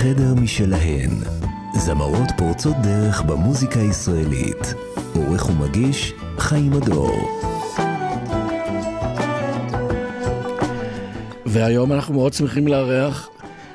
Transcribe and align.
חדר 0.00 0.34
משלהן. 0.34 1.10
זמרות 1.74 2.28
פורצות 2.36 2.76
דרך 2.82 3.22
במוזיקה 3.22 3.80
הישראלית. 3.80 4.74
עורך 5.14 5.50
ומגיש, 5.50 6.12
חיים 6.38 6.72
הדור. 6.72 7.28
והיום 11.46 11.92
אנחנו 11.92 12.14
מאוד 12.14 12.32
שמחים 12.32 12.68
לארח 12.68 13.28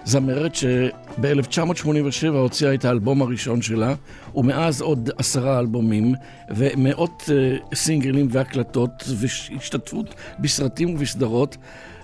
זמרת 0.06 0.56
שב-1987 0.56 2.28
הוציאה 2.28 2.74
את 2.74 2.86
האלבום 2.86 3.22
הראשון 3.22 3.62
שלה, 3.62 3.94
ומאז 4.36 4.82
עוד 4.82 5.10
עשרה 5.18 5.60
אלבומים, 5.60 6.14
ומאות 6.50 7.24
uh, 7.26 7.76
סינגלים 7.76 8.28
והקלטות, 8.32 9.04
והשתתפות 9.16 10.16
בסרטים 10.40 10.96
ובסדרות, 10.96 11.58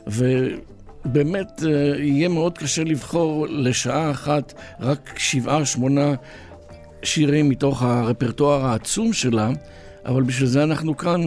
ובאמת 0.08 0.72
uh, 1.05 1.68
יהיה 1.99 2.27
מאוד 2.30 2.57
קשה 2.57 2.84
לבחור 2.84 3.48
לשעה 3.49 4.12
אחת 4.12 4.53
רק 4.80 5.13
שבעה, 5.17 5.66
שמונה 5.66 6.13
שירים 7.03 7.49
מתוך 7.49 7.81
הרפרטואר 7.81 8.66
העצום 8.66 9.13
שלה, 9.13 9.49
אבל 10.05 10.23
בשביל 10.23 10.48
זה 10.48 10.63
אנחנו 10.63 10.98
כאן. 10.98 11.21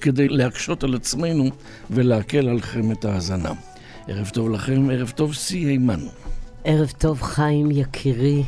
כדי 0.00 0.28
להקשות 0.28 0.84
על 0.84 0.94
עצמנו 0.94 1.50
ולהקל 1.90 2.48
עליכם 2.48 2.92
את 2.92 3.04
ההאזנה. 3.04 3.52
ערב 4.08 4.28
טוב 4.28 4.50
לכם, 4.50 4.90
ערב 4.90 5.12
טוב, 5.16 5.34
שיא 5.34 5.66
הימן. 5.66 6.00
ערב 6.64 6.92
טוב, 6.98 7.22
חיים 7.22 7.70
יקירי. 7.70 8.42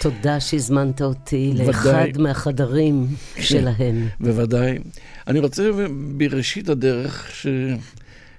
תודה 0.00 0.40
שהזמנת 0.40 1.02
אותי 1.02 1.52
לאחד 1.56 2.08
מהחדרים 2.18 3.06
שלהם. 3.40 4.08
בוודאי. 4.20 4.78
אני 5.26 5.38
רוצה 5.38 5.70
בראשית 6.16 6.68
הדרך 6.68 7.30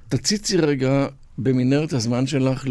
שתציצי 0.09 0.57
רגע 0.57 1.07
במנהרת 1.37 1.93
הזמן 1.93 2.27
שלך 2.27 2.65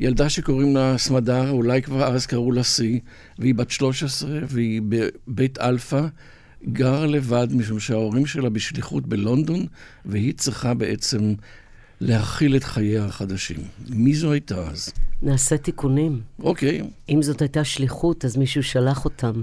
לילדה 0.00 0.28
שקוראים 0.28 0.74
לה 0.76 0.98
סמדר, 0.98 1.50
אולי 1.50 1.82
כבר 1.82 2.14
אז 2.14 2.26
קראו 2.26 2.52
לה 2.52 2.62
סי, 2.62 3.00
והיא 3.38 3.54
בת 3.54 3.70
13 3.70 4.30
והיא 4.48 4.82
בבית 4.88 5.58
אלפא. 5.58 6.06
גרה 6.72 7.06
לבד 7.06 7.48
משום 7.50 7.80
שההורים 7.80 8.26
שלה 8.26 8.50
בשליחות 8.50 9.06
בלונדון, 9.06 9.66
והיא 10.04 10.34
צריכה 10.34 10.74
בעצם 10.74 11.34
להכיל 12.00 12.56
את 12.56 12.64
חייה 12.64 13.04
החדשים. 13.04 13.60
מי 13.88 14.14
זו 14.14 14.32
הייתה 14.32 14.68
אז? 14.68 14.92
נעשה 15.22 15.56
תיקונים. 15.56 16.20
אוקיי. 16.38 16.82
אם 17.08 17.22
זאת 17.22 17.42
הייתה 17.42 17.64
שליחות, 17.64 18.24
אז 18.24 18.36
מישהו 18.36 18.62
שלח 18.62 19.04
אותם. 19.04 19.42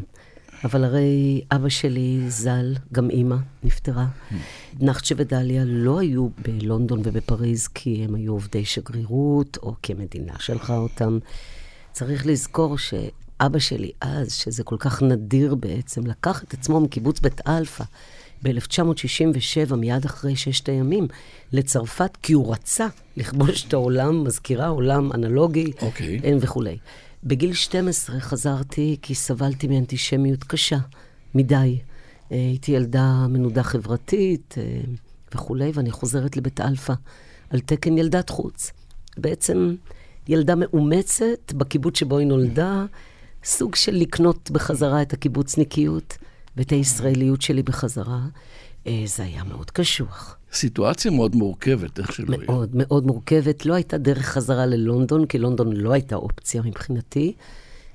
אבל 0.64 0.84
הרי 0.84 1.42
אבא 1.52 1.70
שלי 1.70 2.26
ז"ל, 2.30 2.74
גם 2.92 3.10
אימא, 3.10 3.36
נפטרה. 3.64 4.06
נחצ'ה 4.80 5.16
ודליה 5.18 5.64
לא 5.66 6.00
היו 6.00 6.28
בלונדון 6.42 7.02
ובפריז 7.04 7.68
כי 7.68 8.04
הם 8.04 8.16
היו 8.16 8.32
עובדי 8.34 8.66
שגרירות, 8.66 9.58
או 9.64 9.76
כי 9.82 9.94
המדינה 9.94 10.34
שלחה 10.40 10.78
אותם. 10.78 11.20
צריך 11.92 12.26
לזכור 12.26 12.78
ש... 12.78 12.94
אבא 13.46 13.60
שלי 13.60 13.92
אז, 14.02 14.34
שזה 14.34 14.64
כל 14.64 14.76
כך 14.80 15.02
נדיר 15.02 15.56
בעצם, 15.56 16.08
לקח 16.08 16.44
את 16.44 16.54
עצמו 16.54 16.80
מקיבוץ 16.80 17.20
בית 17.20 17.42
אלפא 17.48 17.84
ב-1967, 18.44 19.76
מיד 19.76 20.06
אחרי 20.06 20.36
ששת 20.36 20.70
הימים, 20.70 21.08
לצרפת, 21.52 22.18
כי 22.22 22.34
הוא 22.34 22.54
רצה 22.54 22.88
לכבוש 23.18 23.66
את 23.68 23.74
העולם, 23.74 24.24
מזכירה 24.24 24.68
עולם 24.68 25.12
אנלוגי 25.12 25.72
okay. 25.78 25.86
אוקיי. 25.86 26.20
וכולי. 26.40 26.78
בגיל 27.26 27.54
12 27.54 28.20
חזרתי 28.20 28.98
כי 29.02 29.16
סבלתי 29.16 29.68
מאנטישמיות 29.68 30.44
קשה, 30.44 30.78
מדי. 31.36 31.80
אה, 32.32 32.38
הייתי 32.38 32.72
ילדה 32.72 33.28
מנודה 33.30 33.64
חברתית 33.64 34.56
אה, 34.58 34.82
וכולי, 35.36 35.72
ואני 35.74 35.92
חוזרת 35.92 36.38
לבית 36.38 36.62
אלפא 36.62 36.94
על 37.50 37.60
תקן 37.60 37.98
ילדת 37.98 38.30
חוץ. 38.30 38.72
בעצם 39.18 39.76
ילדה 40.28 40.56
מאומצת 40.56 41.54
בקיבוץ 41.54 41.98
שבו 41.98 42.18
היא 42.18 42.28
נולדה. 42.28 42.86
סוג 43.44 43.76
של 43.76 43.96
לקנות 43.96 44.52
בחזרה 44.52 45.02
את 45.02 45.14
הקיבוצניקיות 45.14 46.18
ואת 46.58 46.72
הישראליות 46.72 47.42
שלי 47.42 47.64
בחזרה. 47.64 48.22
אה, 48.88 49.04
זה 49.06 49.24
היה 49.24 49.44
מאוד 49.44 49.72
קשוח. 49.72 50.38
סיטואציה 50.54 51.12
מאוד 51.12 51.36
מורכבת, 51.36 52.00
איך 52.00 52.12
שלא 52.12 52.36
יהיה. 52.36 52.46
מאוד, 52.48 52.70
מאוד 52.74 53.06
מורכבת. 53.06 53.66
לא 53.66 53.74
הייתה 53.74 53.98
דרך 53.98 54.26
חזרה 54.26 54.66
ללונדון, 54.66 55.26
כי 55.26 55.38
לונדון 55.38 55.74
לא 55.74 55.92
הייתה 55.92 56.16
אופציה 56.16 56.62
מבחינתי, 56.62 57.34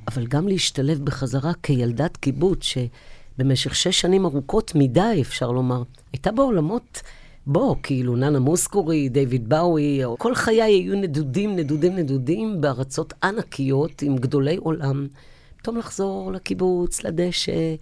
אבל 0.09 0.27
גם 0.27 0.49
להשתלב 0.49 1.05
בחזרה 1.05 1.53
כילדת 1.63 2.17
קיבוץ, 2.17 2.63
שבמשך 2.63 3.75
שש 3.75 4.01
שנים 4.01 4.25
ארוכות 4.25 4.73
מדי, 4.75 5.19
אפשר 5.21 5.51
לומר, 5.51 5.83
הייתה 6.13 6.33
בעולמות... 6.33 7.03
בוא, 7.51 7.77
כאילו, 7.83 8.17
ננה 8.17 8.39
מוסקורי, 8.39 9.09
דיוויד 9.09 9.49
באוי, 9.49 10.01
כל 10.19 10.35
חיי 10.35 10.63
היו 10.63 10.97
נדודים, 10.97 11.57
נדודים, 11.57 11.97
נדודים 11.97 12.61
בארצות 12.61 13.15
ענקיות 13.23 14.03
עם 14.03 14.17
גדולי 14.17 14.57
עולם. 14.57 15.07
פתאום 15.57 15.77
לחזור 15.77 16.33
לקיבוץ, 16.33 17.05
לדשא, 17.05 17.75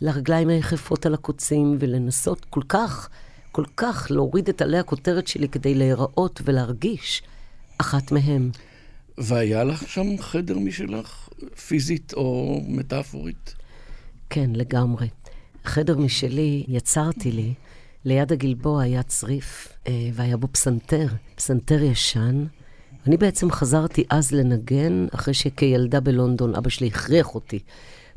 לרגליים 0.00 0.48
היחפות 0.48 1.06
על 1.06 1.14
הקוצים, 1.14 1.76
ולנסות 1.78 2.46
כל 2.50 2.60
כך, 2.68 3.08
כל 3.52 3.64
כך 3.76 4.06
להוריד 4.10 4.48
את 4.48 4.62
עלי 4.62 4.78
הכותרת 4.78 5.26
שלי 5.26 5.48
כדי 5.48 5.74
להיראות 5.74 6.40
ולהרגיש 6.44 7.22
אחת 7.78 8.12
מהם. 8.12 8.50
והיה 9.18 9.64
לך 9.64 9.88
שם 9.88 10.18
חדר 10.18 10.58
משלך, 10.58 11.28
פיזית 11.66 12.12
או 12.12 12.60
מטאפורית? 12.68 13.54
כן, 14.30 14.50
לגמרי. 14.54 15.08
חדר 15.64 15.98
משלי 15.98 16.64
יצרתי 16.68 17.32
לי. 17.32 17.54
ליד 18.04 18.32
הגלבוע 18.32 18.82
היה 18.82 19.02
צריף, 19.02 19.68
אה, 19.86 20.10
והיה 20.12 20.36
בו 20.36 20.48
פסנתר, 20.52 21.06
פסנתר 21.36 21.82
ישן, 21.82 22.44
אני 23.06 23.16
בעצם 23.16 23.50
חזרתי 23.50 24.04
אז 24.10 24.32
לנגן, 24.32 25.06
אחרי 25.14 25.34
שכילדה 25.34 26.00
בלונדון 26.00 26.54
אבא 26.54 26.70
שלי 26.70 26.86
הכריח 26.86 27.34
אותי 27.34 27.58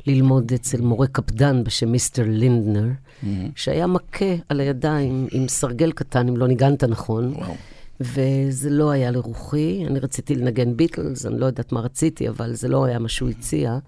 ללמוד 0.06 0.52
אצל 0.52 0.80
מורה 0.80 1.06
קפדן 1.06 1.64
בשם 1.64 1.92
מיסטר 1.92 2.24
לינדנר, 2.26 2.88
mm-hmm. 3.22 3.26
שהיה 3.56 3.86
מכה 3.86 4.34
על 4.48 4.60
הידיים 4.60 5.26
עם 5.30 5.48
סרגל 5.48 5.92
קטן, 5.92 6.28
אם 6.28 6.36
לא 6.36 6.48
ניגנת 6.48 6.84
נכון. 6.84 7.32
וואו. 7.34 7.54
וזה 8.00 8.70
לא 8.70 8.90
היה 8.90 9.10
לרוחי. 9.10 9.84
אני 9.86 9.98
רציתי 9.98 10.34
לנגן 10.34 10.76
ביטלס, 10.76 11.26
אני 11.26 11.40
לא 11.40 11.46
יודעת 11.46 11.72
מה 11.72 11.80
רציתי, 11.80 12.28
אבל 12.28 12.54
זה 12.54 12.68
לא 12.68 12.84
היה 12.84 12.98
מה 12.98 13.08
שהוא 13.08 13.30
הציע. 13.30 13.78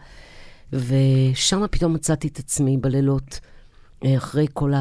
ושם 0.73 1.63
פתאום 1.71 1.93
מצאתי 1.95 2.29
את 2.29 2.39
עצמי 2.39 2.77
בלילות, 2.77 3.41
אה, 4.05 4.17
אחרי 4.17 4.47
כל 4.53 4.73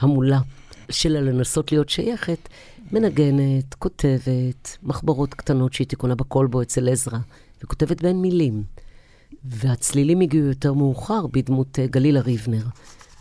ההמולה 0.00 0.40
שלה 0.90 1.20
לנסות 1.20 1.72
להיות 1.72 1.88
שייכת, 1.88 2.48
מנגנת, 2.92 3.74
כותבת, 3.74 4.76
מחברות 4.82 5.34
קטנות 5.34 5.72
שהייתי 5.72 5.96
קונה 5.96 6.14
בקולבו 6.14 6.62
אצל 6.62 6.88
עזרא, 6.88 7.18
וכותבת 7.64 8.02
בהן 8.02 8.16
מילים. 8.16 8.62
והצלילים 9.44 10.20
הגיעו 10.20 10.46
יותר 10.46 10.72
מאוחר 10.72 11.26
בדמות 11.26 11.78
אה, 11.78 11.86
גלילה 11.86 12.20
ריבנר, 12.20 12.64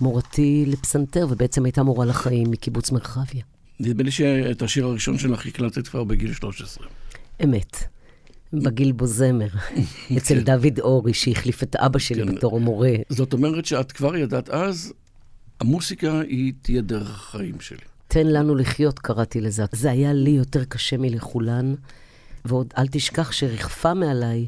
מורתי 0.01 0.63
לפסנתר, 0.67 1.27
ובעצם 1.29 1.65
הייתה 1.65 1.83
מורה 1.83 2.05
לחיים 2.05 2.51
מקיבוץ 2.51 2.91
מרחביה. 2.91 3.43
נדמה 3.79 4.03
לי 4.03 4.11
שאת 4.11 4.61
השיר 4.61 4.85
הראשון 4.85 5.17
שלך 5.17 5.45
הקלטת 5.45 5.87
כבר 5.87 6.03
בגיל 6.03 6.33
13. 6.33 6.87
אמת. 7.43 7.77
בגיל 8.53 8.91
בו 8.91 9.07
זמר, 9.07 9.47
אצל 10.17 10.35
כן. 10.35 10.43
דוד 10.43 10.79
אורי, 10.79 11.13
שהחליף 11.13 11.63
את 11.63 11.75
אבא 11.75 11.99
שלי 11.99 12.23
כן. 12.23 12.35
בתור 12.35 12.57
המורה. 12.57 12.93
זאת 13.09 13.33
אומרת 13.33 13.65
שאת 13.65 13.91
כבר 13.91 14.15
ידעת 14.15 14.49
אז, 14.49 14.93
המוסיקה 15.59 16.19
היא 16.19 16.53
תהיה 16.61 16.81
דרך 16.81 17.09
החיים 17.09 17.59
שלי. 17.59 17.77
תן 18.07 18.27
לנו 18.27 18.55
לחיות, 18.55 18.99
קראתי 18.99 19.41
לזה. 19.41 19.63
זה 19.71 19.91
היה 19.91 20.13
לי 20.13 20.29
יותר 20.29 20.63
קשה 20.63 20.97
מלכולן, 20.97 21.75
ועוד 22.45 22.73
אל 22.77 22.87
תשכח 22.87 23.31
שריחפה 23.31 23.93
מעליי 23.93 24.47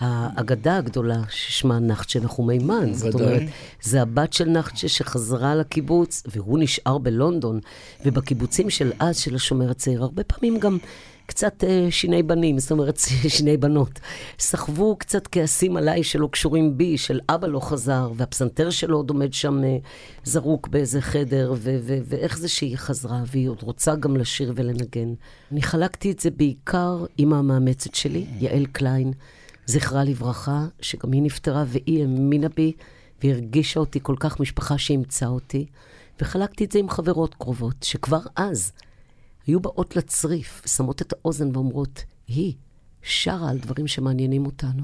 האגדה 0.00 0.76
הגדולה 0.76 1.22
ששמה 1.30 1.78
נחצ'ה 1.78 2.20
נחומימן. 2.20 2.94
זאת 2.94 3.14
אומרת, 3.14 3.42
זה 3.82 4.02
הבת 4.02 4.32
של 4.32 4.48
נחצ'ה 4.48 4.88
שחזרה 4.88 5.54
לקיבוץ, 5.54 6.22
והוא 6.26 6.58
נשאר 6.58 6.98
בלונדון, 6.98 7.60
ובקיבוצים 8.04 8.70
של 8.70 8.92
אז, 8.98 9.18
של 9.18 9.34
השומר 9.34 9.70
הצעיר, 9.70 10.02
הרבה 10.02 10.24
פעמים 10.24 10.58
גם 10.58 10.78
קצת 11.26 11.64
אה, 11.64 11.86
שיני 11.90 12.22
בנים, 12.22 12.58
זאת 12.58 12.70
אומרת, 12.70 12.98
שיני 13.28 13.56
בנות. 13.56 14.00
סחבו 14.38 14.96
קצת 14.96 15.26
כעסים 15.32 15.76
עליי 15.76 16.04
שלא 16.04 16.28
קשורים 16.32 16.78
בי, 16.78 16.98
של 16.98 17.20
אבא 17.28 17.46
לא 17.46 17.60
חזר, 17.60 18.12
והפסנתר 18.16 18.70
שלו 18.70 18.96
עוד 18.96 19.10
עומד 19.10 19.32
שם 19.32 19.64
אה, 19.64 19.76
זרוק 20.24 20.68
באיזה 20.68 21.00
חדר, 21.00 21.52
ו- 21.56 21.78
ו- 21.82 21.98
ואיך 22.04 22.38
זה 22.38 22.48
שהיא 22.48 22.76
חזרה, 22.76 23.22
והיא 23.26 23.48
עוד 23.48 23.62
רוצה 23.62 23.94
גם 23.94 24.16
לשיר 24.16 24.52
ולנגן. 24.56 25.14
אני 25.52 25.62
חלקתי 25.62 26.10
את 26.10 26.20
זה 26.20 26.30
בעיקר 26.30 27.04
עם 27.18 27.32
המאמצת 27.32 27.94
שלי, 27.94 28.26
יעל 28.40 28.66
קליין, 28.66 29.12
זכרה 29.70 30.04
לברכה, 30.04 30.66
שגם 30.80 31.12
היא 31.12 31.22
נפטרה, 31.22 31.64
והיא 31.68 32.02
האמינה 32.02 32.48
בי, 32.48 32.72
והרגישה 33.22 33.80
אותי 33.80 33.98
כל 34.02 34.16
כך 34.20 34.40
משפחה 34.40 34.78
שאימצה 34.78 35.26
אותי, 35.26 35.66
וחלקתי 36.20 36.64
את 36.64 36.72
זה 36.72 36.78
עם 36.78 36.88
חברות 36.88 37.34
קרובות, 37.34 37.82
שכבר 37.82 38.20
אז, 38.36 38.72
היו 39.46 39.60
באות 39.60 39.96
לצריף, 39.96 40.62
ושמות 40.64 41.02
את 41.02 41.12
האוזן 41.12 41.56
ואומרות, 41.56 42.04
היא 42.28 42.54
שרה 43.02 43.50
על 43.50 43.58
דברים 43.58 43.86
שמעניינים 43.86 44.46
אותנו. 44.46 44.82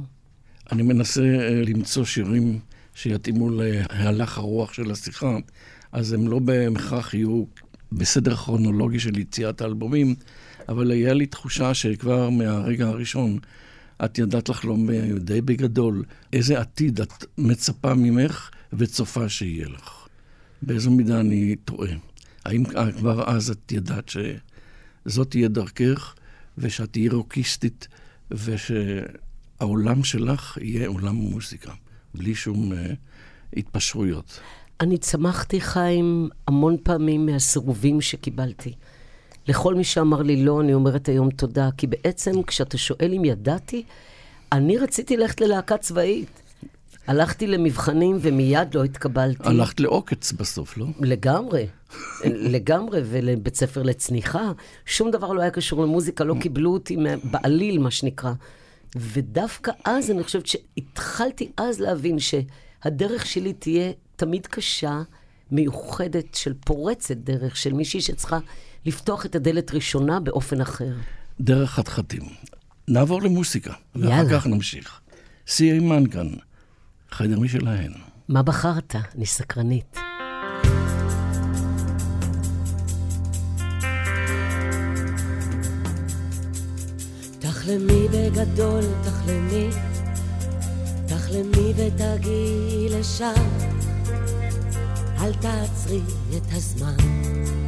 אני 0.73 0.83
מנסה 0.83 1.21
אה, 1.21 1.51
למצוא 1.51 2.05
שירים 2.05 2.59
שיתאימו 2.95 3.51
להלך 3.51 4.39
הרוח 4.39 4.73
של 4.73 4.91
השיחה, 4.91 5.37
אז 5.93 6.13
הם 6.13 6.29
לא 6.29 6.39
בהכרח 6.39 7.15
יהיו 7.15 7.45
בסדר 7.93 8.37
כרונולוגי 8.37 8.99
של 8.99 9.19
יציאת 9.19 9.61
האלבומים, 9.61 10.15
אבל 10.69 10.91
היה 10.91 11.15
לי 11.15 11.27
תחושה 11.27 11.75
שכבר 11.75 12.31
מהרגע 12.31 12.87
הראשון 12.87 13.39
את 14.05 14.19
ידעת 14.19 14.49
לחלום 14.49 14.91
די 15.19 15.41
בגדול. 15.41 16.05
איזה 16.33 16.61
עתיד 16.61 17.01
את 17.01 17.25
מצפה 17.39 17.95
ממך 17.95 18.51
וצופה 18.73 19.29
שיהיה 19.29 19.69
לך? 19.69 20.07
באיזו 20.63 20.91
מידה 20.91 21.21
אני 21.21 21.57
טועה? 21.65 21.91
האם 22.45 22.65
כבר 22.97 23.31
אז 23.31 23.51
את 23.51 23.73
ידעת 23.73 24.09
שזאת 24.09 25.31
תהיה 25.31 25.49
דרכך, 25.49 26.15
ושאת 26.59 26.93
תהיי 26.93 27.09
רוקיסטית, 27.09 27.89
ושהעולם 28.31 30.05
שלך 30.05 30.59
יהיה 30.61 30.89
עולם 30.89 31.15
מוזיקה, 31.15 31.73
בלי 32.15 32.35
שום 32.35 32.73
uh, 32.73 32.77
התפשרויות? 33.57 34.41
אני 34.81 34.99
צמחתי, 34.99 35.61
חיים, 35.61 36.29
המון 36.47 36.77
פעמים 36.83 37.27
מהסירובים 37.27 38.01
שקיבלתי. 38.01 38.75
לכל 39.49 39.75
מי 39.75 39.85
שאמר 39.85 40.23
לי 40.23 40.45
לא, 40.45 40.61
אני 40.61 40.75
אומרת 40.75 41.09
היום 41.09 41.31
תודה, 41.31 41.69
כי 41.77 41.87
בעצם 41.87 42.43
כשאתה 42.43 42.79
שואל 42.79 43.13
אם 43.17 43.25
ידעתי, 43.25 43.83
אני 44.53 44.79
רציתי 44.79 45.17
ללכת 45.17 45.41
ללהקה 45.41 45.77
צבאית. 45.77 46.43
הלכתי 47.07 47.47
למבחנים 47.47 48.19
ומיד 48.21 48.75
לא 48.75 48.85
התקבלתי. 48.85 49.49
הלכת 49.49 49.81
לעוקץ 49.81 50.33
בסוף, 50.33 50.79
לא? 50.79 50.87
לגמרי, 51.01 51.67
לגמרי, 52.55 53.01
ולבית 53.05 53.57
ספר 53.57 53.83
לצניחה. 53.83 54.53
שום 54.87 55.11
דבר 55.11 55.33
לא 55.33 55.41
היה 55.41 55.51
קשור 55.51 55.83
למוזיקה, 55.83 56.25
לא 56.25 56.35
קיבלו 56.41 56.73
אותי 56.73 56.97
בעליל, 57.25 57.79
מה 57.79 57.91
שנקרא. 57.91 58.33
ודווקא 58.97 59.73
אז, 59.85 60.11
אני 60.11 60.23
חושבת 60.23 60.47
שהתחלתי 60.47 61.51
אז 61.57 61.81
להבין 61.81 62.17
שהדרך 62.19 63.27
שלי 63.27 63.53
תהיה 63.53 63.93
תמיד 64.17 64.47
קשה, 64.47 65.03
מיוחדת, 65.51 66.35
של 66.35 66.55
פורצת 66.65 67.17
דרך, 67.17 67.57
של 67.57 67.73
מישהי 67.73 68.01
שצריכה 68.01 68.39
לפתוח 68.87 69.27
את 69.27 69.35
הדלת 69.35 69.75
ראשונה 69.75 70.21
באופן 70.21 70.61
אחר. 70.61 70.93
דרך 71.41 71.71
חתחתים. 71.71 72.23
נעבור 72.89 73.23
למוסיקה, 73.23 73.73
יאללה. 73.97 74.11
ואחר 74.11 74.41
כך 74.41 74.47
נמשיך. 74.47 75.01
סי 75.47 75.73
אימן 75.73 76.07
כאן, 76.07 76.29
חדר 77.11 77.41
משלהן. 77.41 77.93
מה 78.29 78.43
בחרת? 78.43 78.95
אני 79.17 79.27
סקרנית. 79.27 79.99
תחלמי 87.39 88.09
בגדול, 88.13 88.85
תחלמי, 89.05 89.69
תחלמי 91.07 91.73
ותגיעי 91.77 92.89
לשם, 92.91 93.49
אל 95.19 95.33
תעצרי 95.33 96.01
את 96.37 96.53
הזמן. 96.53 97.66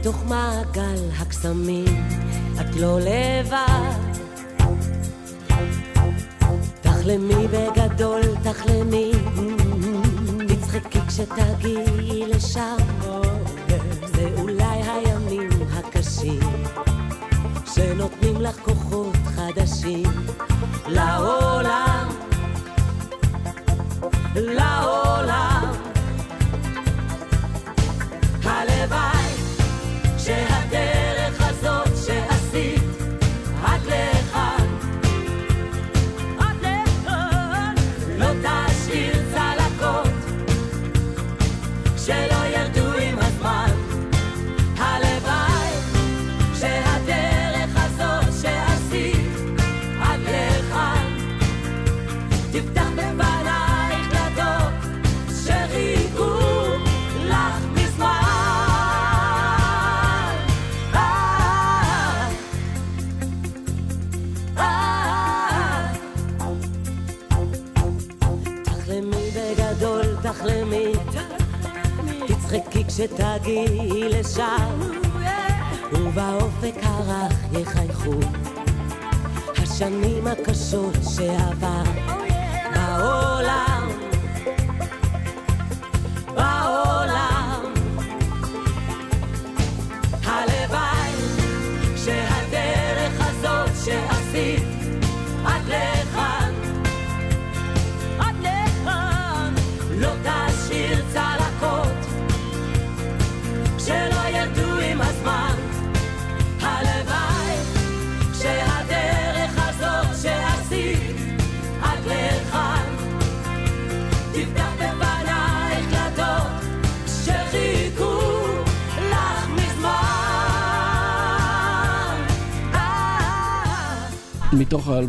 בתוך 0.00 0.24
מעגל 0.28 1.10
הקסמים, 1.18 2.08
את 2.60 2.76
לא 2.76 2.98
לבד. 3.00 4.00
תחלמי 6.80 7.48
בגדול, 7.48 8.20
תחלמי, 8.42 9.12
תצחקי 10.48 10.98
כשתגיעי 11.08 12.26
לשם. 12.26 12.76
זה 14.14 14.28
אולי 14.38 14.82
הימים 14.82 15.50
הקשים, 15.72 16.40
שנותנים 17.74 18.40
לך 18.40 18.56
כוחות 18.60 19.16
חדשים 19.36 20.06
לעולם, 20.86 22.08
לעולם. 24.34 25.49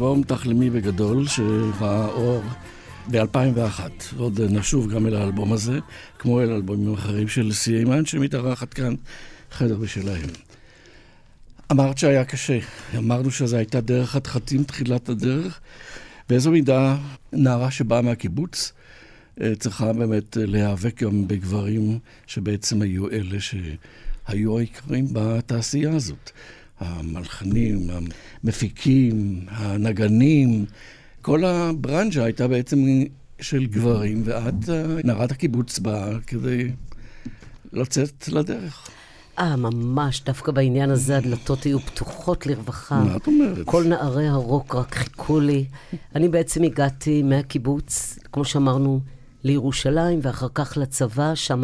מתוך 0.02 0.10
האלבום 0.10 0.24
תחלמי 0.24 0.70
בגדול, 0.70 1.28
שראה 1.28 2.08
אור 2.08 2.44
ב-2001. 3.12 3.80
ועוד 4.18 4.42
נשוב 4.42 4.92
גם 4.94 5.08
אל 5.08 5.16
האלבום 5.16 5.54
הזה, 5.54 5.80
כמו 6.20 6.42
אל 6.42 6.52
אלבומים 6.52 6.94
אחרים 6.94 7.28
של 7.28 7.54
סי 7.54 7.78
אימן, 7.78 8.06
שמתארחת 8.06 8.74
כאן 8.74 8.96
חדר 9.52 9.76
בשלהם. 9.76 10.30
אמרת 11.72 11.98
שהיה 11.98 12.26
קשה, 12.26 12.60
אמרנו 12.98 13.32
שזו 13.32 13.58
הייתה 13.58 13.82
דרך 13.82 14.10
חתחתים, 14.10 14.64
תחילת 14.64 15.10
הדרך. 15.10 15.60
באיזו 16.30 16.52
מידה 16.52 16.98
נערה 17.34 17.72
שבאה 17.72 18.02
מהקיבוץ 18.02 18.74
אה, 19.42 19.56
צריכה 19.60 19.94
באמת 19.94 20.38
להיאבק 20.40 21.04
גם 21.04 21.28
בגברים 21.28 22.00
שבעצם 22.28 22.82
היו 22.82 23.10
אלה 23.10 23.38
שהיו 23.40 24.58
העיקרים 24.58 25.08
בתעשייה 25.14 25.96
הזאת. 25.96 26.32
המלחנים, 26.82 27.88
המפיקים, 28.44 29.46
הנגנים, 29.48 30.66
כל 31.22 31.46
הברנז'ה 31.46 32.24
הייתה 32.24 32.48
בעצם 32.48 32.80
של 33.42 33.66
גברים, 33.66 34.22
ואת, 34.26 34.70
אה, 34.70 34.86
נערת 35.04 35.32
הקיבוץ, 35.32 35.80
באה 35.80 36.20
כדי 36.28 36.72
לצאת 37.74 38.28
לדרך. 38.28 38.90
אה, 39.40 39.56
ממש, 39.56 40.24
דווקא 40.24 40.52
בעניין 40.52 40.90
הזה 40.90 41.18
הדלתות 41.18 41.64
היו 41.64 41.80
פתוחות 41.80 42.46
לרווחה. 42.46 43.04
מה 43.04 43.16
את 43.18 43.28
אומרת? 43.28 43.66
כל 43.66 43.84
נערי 43.84 44.28
הרוק 44.28 44.76
רק 44.76 44.96
חיכו 44.96 45.40
לי. 45.40 45.66
אני 46.16 46.30
בעצם 46.30 46.64
הגעתי 46.64 47.24
מהקיבוץ, 47.24 48.20
כמו 48.32 48.46
שאמרנו, 48.46 49.00
לירושלים, 49.44 50.20
ואחר 50.22 50.48
כך 50.54 50.78
לצבא, 50.78 51.36
שם 51.36 51.64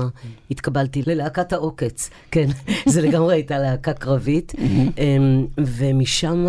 התקבלתי 0.51 1.01
ללהקת 1.07 1.53
העוקץ. 1.53 2.09
כן, 2.31 2.47
זה 2.91 3.01
לגמרי 3.01 3.35
הייתה 3.35 3.59
להקה 3.59 3.93
קרבית. 3.93 4.53
אמ, 4.97 5.47
ומשם 5.57 6.45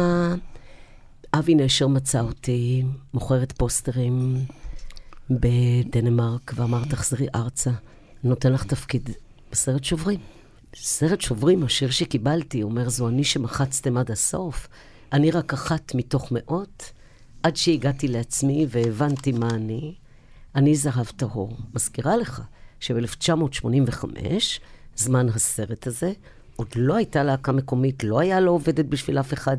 אבי 1.35 1.54
נשר 1.54 1.87
מצא 1.87 2.20
אותי, 2.20 2.82
מוכרת 3.14 3.52
פוסטרים 3.52 4.37
בדנמרק, 5.30 6.52
ואמר, 6.56 6.85
תחזרי 6.85 7.26
ארצה, 7.35 7.70
נותן 8.25 8.52
לך 8.52 8.64
תפקיד 8.64 9.11
בסרט 9.52 9.85
שוברים. 9.85 10.20
סרט 10.75 11.20
שוברים, 11.20 11.62
השיר 11.62 11.90
שקיבלתי, 11.90 12.62
אומר, 12.62 12.88
זו 12.88 13.08
אני 13.08 13.25
שמחצתם 13.25 13.97
עד 13.97 14.11
הסוף. 14.11 14.68
אני 15.12 15.30
רק 15.30 15.52
אחת 15.52 15.94
מתוך 15.94 16.28
מאות, 16.32 16.92
עד 17.42 17.56
שהגעתי 17.56 18.08
לעצמי 18.08 18.66
והבנתי 18.68 19.32
מה 19.32 19.49
אני. 19.50 19.94
אני 20.59 20.75
זהב 20.75 21.07
טהור. 21.17 21.57
מזכירה 21.75 22.17
לך 22.17 22.43
שב-1985, 22.81 24.05
זמן 24.97 25.29
הסרט 25.29 25.87
הזה, 25.87 26.12
עוד 26.57 26.69
לא 26.77 26.95
הייתה 26.97 27.23
להקה 27.23 27.53
מקומית, 27.53 28.05
לא 28.05 28.21
היה 28.21 28.41
לא 28.41 28.50
עובדת 28.50 28.85
בשביל 28.85 29.21
אף 29.21 29.33
אחד, 29.33 29.57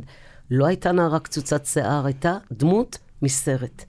לא 0.51 0.65
הייתה 0.65 0.91
נערה 0.91 1.19
קצוצת 1.19 1.65
שיער, 1.65 2.05
הייתה 2.05 2.37
דמות 2.51 2.97
מסרט. 3.21 3.85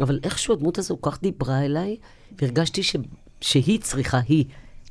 אבל 0.00 0.20
איכשהו 0.24 0.54
הדמות 0.54 0.78
הזו 0.78 0.96
כל 1.00 1.10
כך 1.10 1.22
דיברה 1.22 1.64
אליי, 1.64 1.96
והרגשתי 2.40 2.82
ש... 2.82 2.96
שהיא 3.40 3.80
צריכה, 3.80 4.20
היא, 4.28 4.44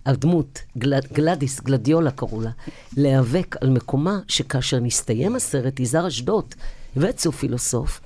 הדמות, 0.06 0.60
גל... 0.78 1.00
גלדיס, 1.14 1.62
גלדיולה 1.62 2.12
קראו 2.12 2.42
לה, 2.42 2.52
להיאבק 2.98 3.56
על 3.62 3.70
מקומה 3.70 4.20
שכאשר 4.28 4.80
נסתיים 4.80 5.36
הסרט, 5.36 5.80
יזהר 5.80 6.08
אשדוד 6.08 6.56
וצו 6.98 7.32
פילוסוף, 7.32 8.02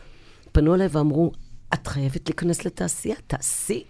פנו 0.51 0.75
אליי 0.75 0.87
ואמרו, 0.91 1.31
את 1.81 1.87
חייבת 1.87 2.29
להיכנס 2.29 2.65
לתעשייה, 2.65 3.15
תעשי, 3.27 3.83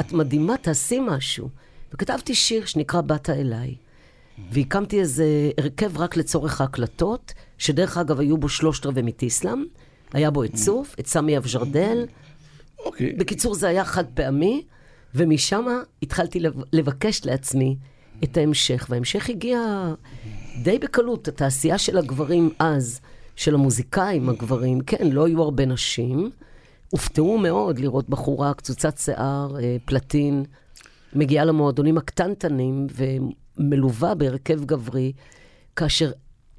את 0.00 0.12
מדהימה, 0.12 0.56
תעשי 0.56 0.98
משהו. 1.06 1.48
וכתבתי 1.94 2.34
שיר 2.34 2.64
שנקרא 2.64 3.00
באת 3.00 3.30
אליי. 3.30 3.74
והקמתי 4.50 5.00
איזה 5.00 5.50
הרכב 5.58 5.98
רק 5.98 6.16
לצורך 6.16 6.60
ההקלטות, 6.60 7.32
שדרך 7.58 7.98
אגב 7.98 8.20
היו 8.20 8.38
בו 8.38 8.48
שלושת 8.48 8.86
רבעי 8.86 9.02
מתיסלם, 9.02 9.64
היה 10.12 10.30
בו 10.30 10.44
את 10.44 10.54
צוף, 10.54 10.94
את 11.00 11.06
סמי 11.06 11.36
אבג'רדל. 11.36 12.06
אוקיי. 12.78 13.12
בקיצור, 13.12 13.54
זה 13.54 13.68
היה 13.68 13.84
חד 13.84 14.04
פעמי, 14.14 14.64
ומשם 15.14 15.66
התחלתי 16.02 16.40
לבקש 16.72 17.26
לעצמי 17.26 17.76
את 18.24 18.36
ההמשך, 18.36 18.86
וההמשך 18.90 19.30
הגיע 19.30 19.58
די 20.62 20.78
בקלות. 20.78 21.28
התעשייה 21.28 21.78
של 21.78 21.98
הגברים 21.98 22.50
אז, 22.58 23.00
של 23.36 23.54
המוזיקאים 23.54 24.28
הגברים, 24.28 24.80
כן, 24.80 25.10
לא 25.10 25.26
היו 25.26 25.42
הרבה 25.42 25.66
נשים. 25.66 26.30
הופתעו 26.92 27.38
מאוד 27.38 27.78
לראות 27.78 28.08
בחורה 28.08 28.54
קצוצת 28.54 28.98
שיער, 28.98 29.56
אה, 29.60 29.76
פלטין, 29.84 30.44
מגיעה 31.14 31.44
למועדונים 31.44 31.98
הקטנטנים 31.98 32.86
ומלווה 33.58 34.14
בהרכב 34.14 34.64
גברי, 34.64 35.12
כאשר 35.76 36.10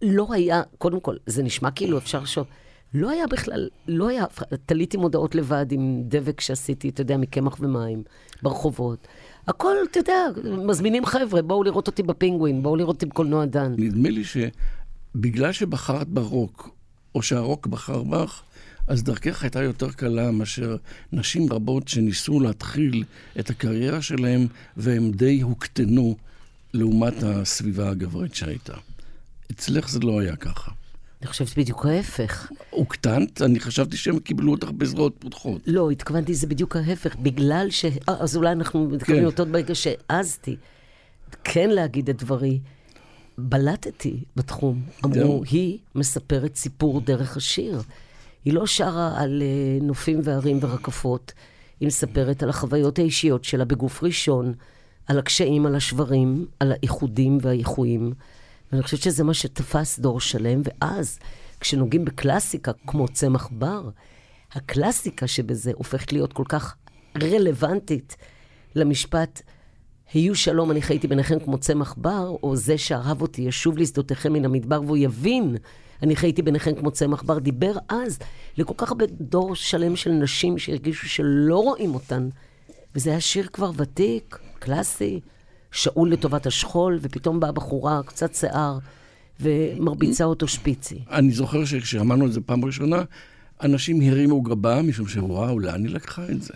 לא 0.01 0.27
היה, 0.29 0.61
קודם 0.77 0.99
כל, 0.99 1.15
זה 1.25 1.43
נשמע 1.43 1.71
כאילו 1.71 1.97
אפשר 1.97 2.19
לחשוב, 2.19 2.45
לא 2.93 3.09
היה 3.09 3.27
בכלל, 3.27 3.69
לא 3.87 4.07
היה, 4.07 4.25
תליתי 4.65 4.97
מודעות 4.97 5.35
לבד 5.35 5.65
עם 5.71 6.03
דבק 6.05 6.41
שעשיתי, 6.41 6.89
אתה 6.89 7.01
יודע, 7.01 7.17
מקמח 7.17 7.57
ומים, 7.59 8.03
ברחובות. 8.41 9.07
הכל, 9.47 9.75
אתה 9.91 9.99
יודע, 9.99 10.27
מזמינים 10.43 11.05
חבר'ה, 11.05 11.41
בואו 11.41 11.63
לראות 11.63 11.87
אותי 11.87 12.03
בפינגווין, 12.03 12.63
בואו 12.63 12.75
לראות 12.75 12.95
אותי 12.95 13.05
בקולנוע 13.05 13.45
דן. 13.45 13.73
נדמה 13.77 14.09
לי 14.09 14.23
שבגלל 14.23 15.51
שבחרת 15.51 16.07
ברוק, 16.07 16.69
או 17.15 17.21
שהרוק 17.21 17.67
בחר 17.67 18.03
בך, 18.03 18.43
אז 18.87 19.03
דרכך 19.03 19.43
הייתה 19.43 19.63
יותר 19.63 19.91
קלה 19.91 20.31
מאשר 20.31 20.77
נשים 21.13 21.53
רבות 21.53 21.87
שניסו 21.87 22.39
להתחיל 22.39 23.03
את 23.39 23.49
הקריירה 23.49 24.01
שלהם, 24.01 24.47
והם 24.77 25.11
די 25.11 25.41
הוקטנו 25.41 26.17
לעומת 26.73 27.23
הסביבה 27.23 27.89
הגברית 27.89 28.35
שהייתה. 28.35 28.73
אצלך 29.51 29.89
זה 29.89 29.99
לא 29.99 30.19
היה 30.19 30.35
ככה. 30.35 30.71
אני 31.21 31.29
חושבת 31.29 31.57
בדיוק 31.57 31.85
ההפך. 31.85 32.51
הוקטנת? 32.69 33.41
אני 33.41 33.59
חשבתי 33.59 33.97
שהם 33.97 34.19
קיבלו 34.19 34.51
אותך 34.51 34.69
בזרועות 34.69 35.15
פותחות. 35.19 35.61
לא, 35.67 35.91
התכוונתי, 35.91 36.33
זה 36.33 36.47
בדיוק 36.47 36.75
ההפך. 36.75 37.15
בגלל 37.15 37.67
ש... 37.69 37.85
אה, 37.85 37.89
אז 38.19 38.37
אולי 38.37 38.51
אנחנו 38.51 38.89
מתכוונים 38.89 39.21
כן. 39.21 39.25
אותו 39.25 39.45
ברגע 39.45 39.75
שהעזתי 39.75 40.55
כן 41.43 41.69
להגיד 41.69 42.09
את 42.09 42.23
דברי. 42.23 42.59
בלטתי 43.37 44.23
בתחום. 44.35 44.81
אמרו, 45.05 45.43
היא 45.51 45.77
מספרת 45.95 46.55
סיפור 46.55 47.01
דרך 47.01 47.37
השיר. 47.37 47.81
היא 48.45 48.53
לא 48.53 48.65
שרה 48.65 49.21
על 49.21 49.41
uh, 49.41 49.83
נופים 49.83 50.19
והרים 50.23 50.57
ורקפות, 50.61 51.33
היא 51.79 51.87
מספרת 51.87 52.43
על 52.43 52.49
החוויות 52.49 52.99
האישיות 52.99 53.43
שלה 53.43 53.65
בגוף 53.65 54.03
ראשון, 54.03 54.53
על 55.07 55.19
הקשיים, 55.19 55.65
על 55.65 55.75
השברים, 55.75 56.45
על 56.59 56.71
האיחודים 56.71 57.37
והאיחויים. 57.41 58.13
ואני 58.71 58.83
חושבת 58.83 59.01
שזה 59.01 59.23
מה 59.23 59.33
שתפס 59.33 59.99
דור 59.99 60.19
שלם, 60.19 60.61
ואז, 60.63 61.19
כשנוגעים 61.59 62.05
בקלאסיקה 62.05 62.71
כמו 62.87 63.07
צמח 63.07 63.49
בר, 63.51 63.89
הקלאסיקה 64.53 65.27
שבזה 65.27 65.71
הופכת 65.75 66.13
להיות 66.13 66.33
כל 66.33 66.43
כך 66.49 66.75
רלוונטית 67.21 68.15
למשפט, 68.75 69.41
היו 70.13 70.35
שלום, 70.35 70.71
אני 70.71 70.81
חייתי 70.81 71.07
ביניכם 71.07 71.39
כמו 71.39 71.57
צמח 71.57 71.95
בר, 71.97 72.35
או 72.43 72.55
זה 72.55 72.77
שאהב 72.77 73.21
אותי 73.21 73.41
ישוב 73.41 73.77
לשדותיכם 73.77 74.33
מן 74.33 74.45
המדבר, 74.45 74.81
והוא 74.81 74.97
יבין 74.97 75.57
אני 76.03 76.15
חייתי 76.15 76.41
ביניכם 76.41 76.75
כמו 76.75 76.91
צמח 76.91 77.23
בר, 77.23 77.39
דיבר 77.39 77.73
אז 77.89 78.19
לכל 78.57 78.73
כך 78.77 78.89
הרבה 78.89 79.05
דור 79.21 79.55
שלם 79.55 79.95
של 79.95 80.11
נשים 80.11 80.57
שהרגישו 80.57 81.09
שלא 81.09 81.57
רואים 81.57 81.93
אותן. 81.93 82.29
וזה 82.95 83.09
היה 83.09 83.19
שיר 83.19 83.47
כבר 83.53 83.71
ותיק, 83.77 84.39
קלאסי, 84.59 85.19
שאול 85.71 86.11
לטובת 86.11 86.45
השכול, 86.45 86.99
ופתאום 87.01 87.39
באה 87.39 87.51
בחורה, 87.51 88.01
קצת 88.05 88.35
שיער, 88.35 88.77
ומרביצה 89.39 90.23
אותו 90.23 90.47
שפיצי. 90.47 90.99
אני 91.11 91.31
זוכר 91.31 91.65
שכשאמרנו 91.65 92.25
את 92.25 92.33
זה 92.33 92.41
פעם 92.41 92.65
ראשונה, 92.65 93.03
אנשים 93.63 94.01
הרימו 94.01 94.41
גבה, 94.41 94.81
משום 94.81 95.07
שוואו, 95.07 95.59
לאן 95.59 95.85
היא 95.85 95.93
לקחה 95.93 96.25
את 96.31 96.41
זה? 96.41 96.53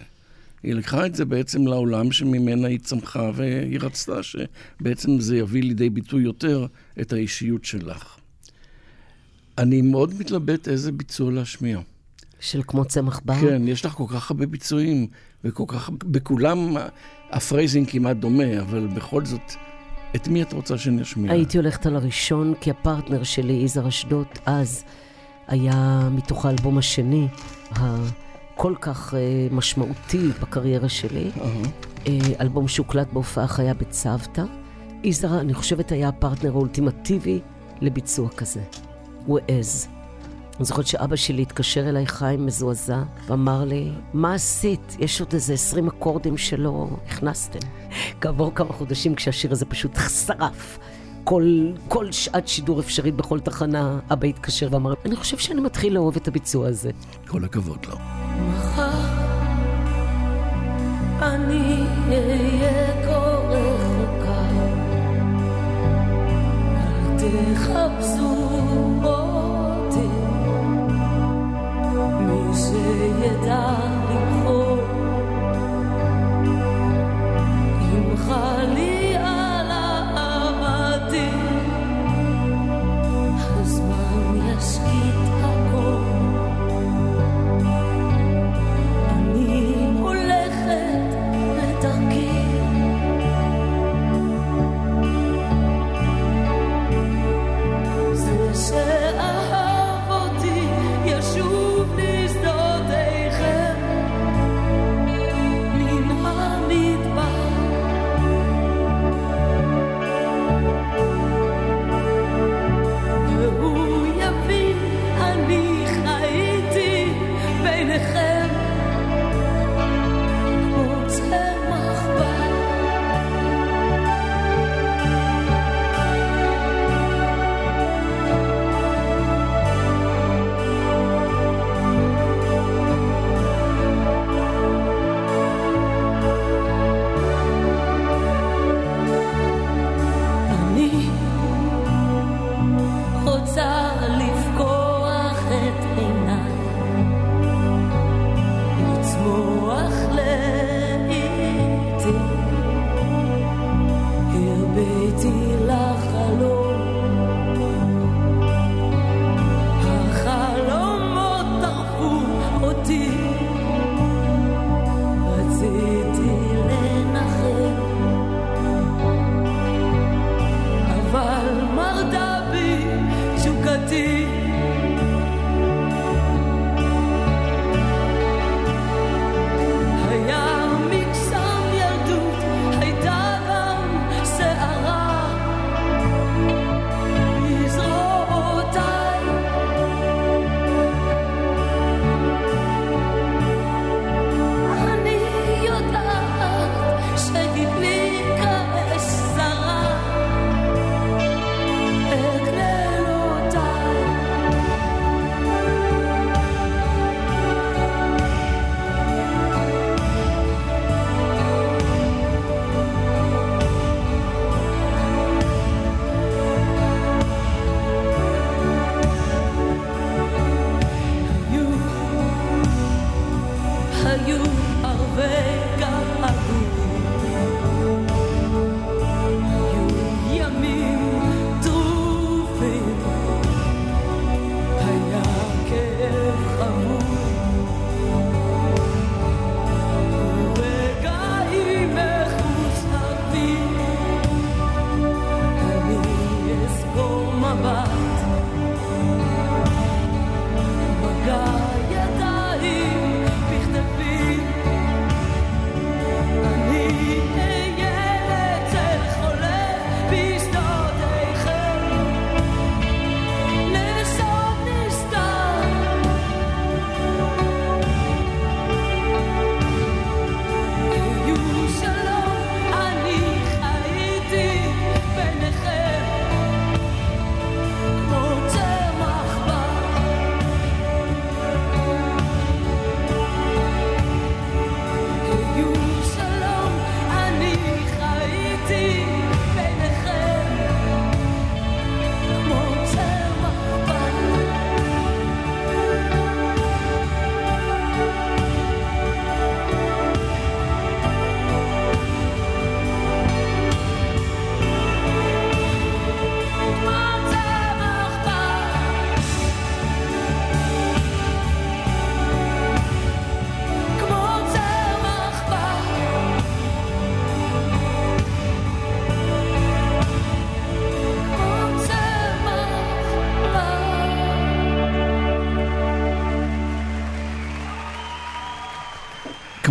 היא 0.63 0.73
לקחה 0.73 1.05
את 1.05 1.15
זה 1.15 1.25
בעצם 1.25 1.67
לעולם 1.67 2.11
שממנה 2.11 2.67
היא 2.67 2.79
צמחה, 2.79 3.31
והיא 3.35 3.79
רצתה 3.81 4.23
שבעצם 4.23 5.19
זה 5.19 5.37
יביא 5.37 5.63
לידי 5.63 5.89
ביטוי 5.89 6.23
יותר 6.23 6.65
את 7.01 7.13
האישיות 7.13 7.65
שלך. 7.65 8.17
אני 9.57 9.81
מאוד 9.81 10.13
מתלבט 10.19 10.67
איזה 10.67 10.91
ביצוע 10.91 11.31
להשמיע. 11.31 11.79
של 12.39 12.61
כמו 12.67 12.85
צמח 12.85 13.21
בר? 13.25 13.41
כן, 13.41 13.67
יש 13.67 13.85
לך 13.85 13.93
כל 13.93 14.03
כך 14.09 14.31
הרבה 14.31 14.45
ביצועים, 14.45 15.07
וכל 15.43 15.63
כך, 15.67 15.89
בכולם 15.89 16.77
ה 17.31 17.38
phrasing 17.38 17.89
כמעט 17.89 18.17
דומה, 18.17 18.59
אבל 18.61 18.87
בכל 18.87 19.25
זאת, 19.25 19.53
את 20.15 20.27
מי 20.27 20.41
את 20.41 20.53
רוצה 20.53 20.77
שנשמיע? 20.77 21.31
הייתי 21.31 21.57
הולכת 21.57 21.85
על 21.85 21.95
הראשון, 21.95 22.53
כי 22.61 22.71
הפרטנר 22.71 23.23
שלי, 23.23 23.53
יזהר 23.53 23.87
אשדוד, 23.87 24.27
אז 24.45 24.83
היה 25.47 26.09
מתוך 26.11 26.45
האלבום 26.45 26.77
השני, 26.77 27.27
הכל 27.71 28.75
כך 28.81 29.13
uh, 29.13 29.53
משמעותי 29.53 30.27
בקריירה 30.41 30.89
שלי, 30.89 31.31
uh-huh. 31.35 32.05
uh, 32.05 32.09
אלבום 32.39 32.67
שהוקלט 32.67 33.07
בהופעה 33.13 33.47
חיה 33.47 33.73
בצוותא. 33.73 34.43
יזהר, 35.03 35.39
אני 35.39 35.53
חושבת, 35.53 35.91
היה 35.91 36.07
הפרטנר 36.07 36.51
האולטימטיבי 36.51 37.39
לביצוע 37.81 38.29
כזה. 38.29 38.61
הוא 39.27 39.39
העז. 39.47 39.87
אני 40.57 40.65
זוכרת 40.65 40.87
שאבא 40.87 41.15
שלי 41.15 41.41
התקשר 41.41 41.89
אליי 41.89 42.07
חיים 42.07 42.45
מזועזע, 42.45 43.03
ואמר 43.27 43.63
לי, 43.63 43.91
מה 44.13 44.33
עשית? 44.33 44.95
יש 44.99 45.21
עוד 45.21 45.33
איזה 45.33 45.53
עשרים 45.53 45.87
אקורדים 45.87 46.37
שלא 46.37 46.87
הכנסתם. 47.07 47.59
כעבור 48.21 48.51
כמה 48.55 48.73
חודשים, 48.73 49.15
כשהשיר 49.15 49.51
הזה 49.51 49.65
פשוט 49.65 49.91
שרף, 50.25 50.79
כל, 51.23 51.71
כל 51.87 52.11
שעת 52.11 52.47
שידור 52.47 52.79
אפשרית 52.79 53.15
בכל 53.15 53.39
תחנה, 53.39 53.99
אבא 54.13 54.27
התקשר 54.27 54.67
ואמר, 54.71 54.93
אני 55.05 55.15
חושב 55.15 55.37
שאני 55.37 55.61
מתחיל 55.61 55.93
לאהוב 55.93 56.15
את 56.15 56.27
הביצוע 56.27 56.67
הזה. 56.67 56.91
כל 57.27 57.43
הכבוד 57.43 57.85
לו. 57.85 57.95
מחר 58.49 59.27
אני 61.21 61.83
אהיה 62.09 63.05
כה 63.05 63.17
רחוקה, 63.49 64.41
אל 66.77 67.17
תחפשו 67.17 68.46
שידע 72.53 73.87
זה 78.75 78.96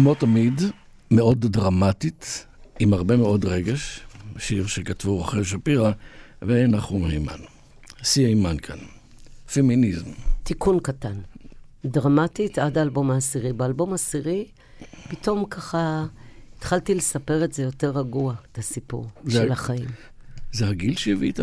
כמו 0.06 0.14
תמיד, 0.14 0.60
מאוד 1.10 1.46
דרמטית, 1.46 2.46
עם 2.78 2.92
הרבה 2.92 3.16
מאוד 3.16 3.44
רגש, 3.44 4.00
שיר 4.38 4.66
שכתבו 4.66 5.20
רחל 5.20 5.44
שפירא 5.44 5.92
ונחום 6.42 7.04
הימן. 7.04 7.38
שיא 8.02 8.26
הימן 8.26 8.56
כאן. 8.58 8.76
פמיניזם. 9.54 10.10
תיקון 10.42 10.78
קטן. 10.80 11.14
דרמטית 11.84 12.58
עד 12.58 12.78
האלבום 12.78 13.10
העשירי. 13.10 13.52
באלבום 13.52 13.92
העשירי, 13.92 14.46
פתאום 15.08 15.44
ככה 15.44 16.06
התחלתי 16.58 16.94
לספר 16.94 17.44
את 17.44 17.52
זה 17.52 17.62
יותר 17.62 17.90
רגוע, 17.98 18.34
את 18.52 18.58
הסיפור 18.58 19.06
זה- 19.24 19.30
של 19.42 19.52
החיים. 19.52 19.88
זה 20.52 20.68
הגיל 20.68 20.96
שהביא 20.96 21.32
את 21.32 21.40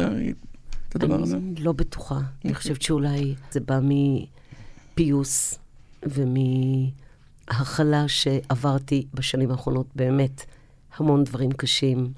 הדבר 0.95 1.21
הזה? 1.23 1.37
אני 1.37 1.55
לא 1.55 1.71
בטוחה. 1.71 2.19
אני 2.45 2.53
חושבת 2.53 2.81
שאולי 2.81 3.35
זה 3.51 3.59
בא 3.59 3.79
מפיוס 4.93 5.59
ומהכלה 7.51 8.07
שעברתי 8.07 9.07
בשנים 9.13 9.51
האחרונות, 9.51 9.87
באמת 9.95 10.45
המון 10.97 11.23
דברים 11.23 11.51
קשים. 11.51 12.13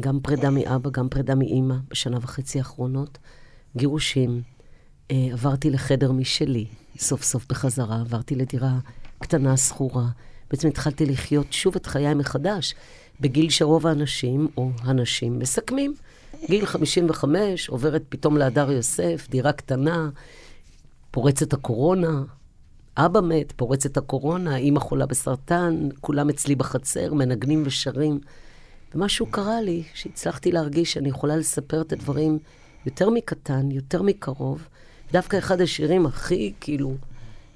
גם 0.00 0.20
פרידה 0.20 0.50
מאבא, 0.50 0.90
גם 0.90 1.08
פרידה 1.08 1.34
מאימא 1.34 1.74
בשנה 1.90 2.18
וחצי 2.22 2.58
האחרונות. 2.58 3.18
גירושים. 3.76 4.42
אה, 5.10 5.28
עברתי 5.32 5.70
לחדר 5.70 6.12
משלי, 6.12 6.66
סוף 6.98 7.22
סוף 7.22 7.46
בחזרה. 7.48 8.00
עברתי 8.00 8.34
לדירה 8.34 8.78
קטנה, 9.18 9.56
שכורה. 9.56 10.06
בעצם 10.50 10.68
התחלתי 10.68 11.06
לחיות 11.06 11.52
שוב 11.52 11.76
את 11.76 11.86
חיי 11.86 12.14
מחדש, 12.14 12.74
בגיל 13.20 13.50
שרוב 13.50 13.86
האנשים, 13.86 14.48
או 14.56 14.70
הנשים, 14.80 15.38
מסכמים. 15.38 15.94
גיל 16.46 16.66
55, 16.66 17.68
עוברת 17.68 18.02
פתאום 18.08 18.36
להדר 18.36 18.70
יוסף, 18.70 19.26
דירה 19.30 19.52
קטנה, 19.52 20.10
פורצת 21.10 21.52
הקורונה, 21.52 22.22
אבא 22.96 23.20
מת, 23.20 23.52
פורצת 23.52 23.96
הקורונה, 23.96 24.56
אימא 24.56 24.80
חולה 24.80 25.06
בסרטן, 25.06 25.88
כולם 26.00 26.28
אצלי 26.28 26.54
בחצר, 26.54 27.14
מנגנים 27.14 27.62
ושרים. 27.66 28.20
ומשהו 28.94 29.26
קרה 29.26 29.60
לי, 29.60 29.82
שהצלחתי 29.94 30.52
להרגיש 30.52 30.92
שאני 30.92 31.08
יכולה 31.08 31.36
לספר 31.36 31.80
את 31.80 31.92
הדברים 31.92 32.38
יותר 32.86 33.10
מקטן, 33.10 33.70
יותר 33.70 34.02
מקרוב. 34.02 34.68
דווקא 35.12 35.38
אחד 35.38 35.60
השירים 35.60 36.06
הכי, 36.06 36.52
כאילו, 36.60 36.94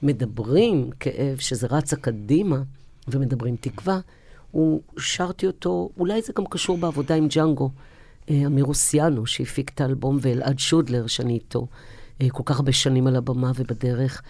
מדברים 0.03 0.91
כאב, 1.01 1.39
שזה 1.39 1.67
רצה 1.71 1.97
קדימה, 1.97 2.63
ומדברים 3.09 3.57
תקווה, 3.61 4.01
הוא 4.51 4.81
שרתי 4.99 5.47
אותו, 5.47 5.91
אולי 5.99 6.23
זה 6.23 6.33
גם 6.37 6.45
קשור 6.47 6.79
בעבודה 6.79 7.15
עם 7.15 7.29
ג'אנגו, 7.29 7.71
אה, 8.31 8.43
אמיר 8.47 8.65
אוסיאנו, 8.65 9.27
שהפיק 9.27 9.71
את 9.75 9.81
האלבום, 9.81 10.19
ואלעד 10.21 10.59
שודלר, 10.59 11.07
שאני 11.07 11.35
איתו 11.35 11.67
אה, 12.23 12.31
כל 12.31 12.43
כך 12.47 12.57
הרבה 12.57 12.73
שנים 12.73 13.07
על 13.07 13.17
הבמה 13.17 13.53
ובדרך. 13.55 14.23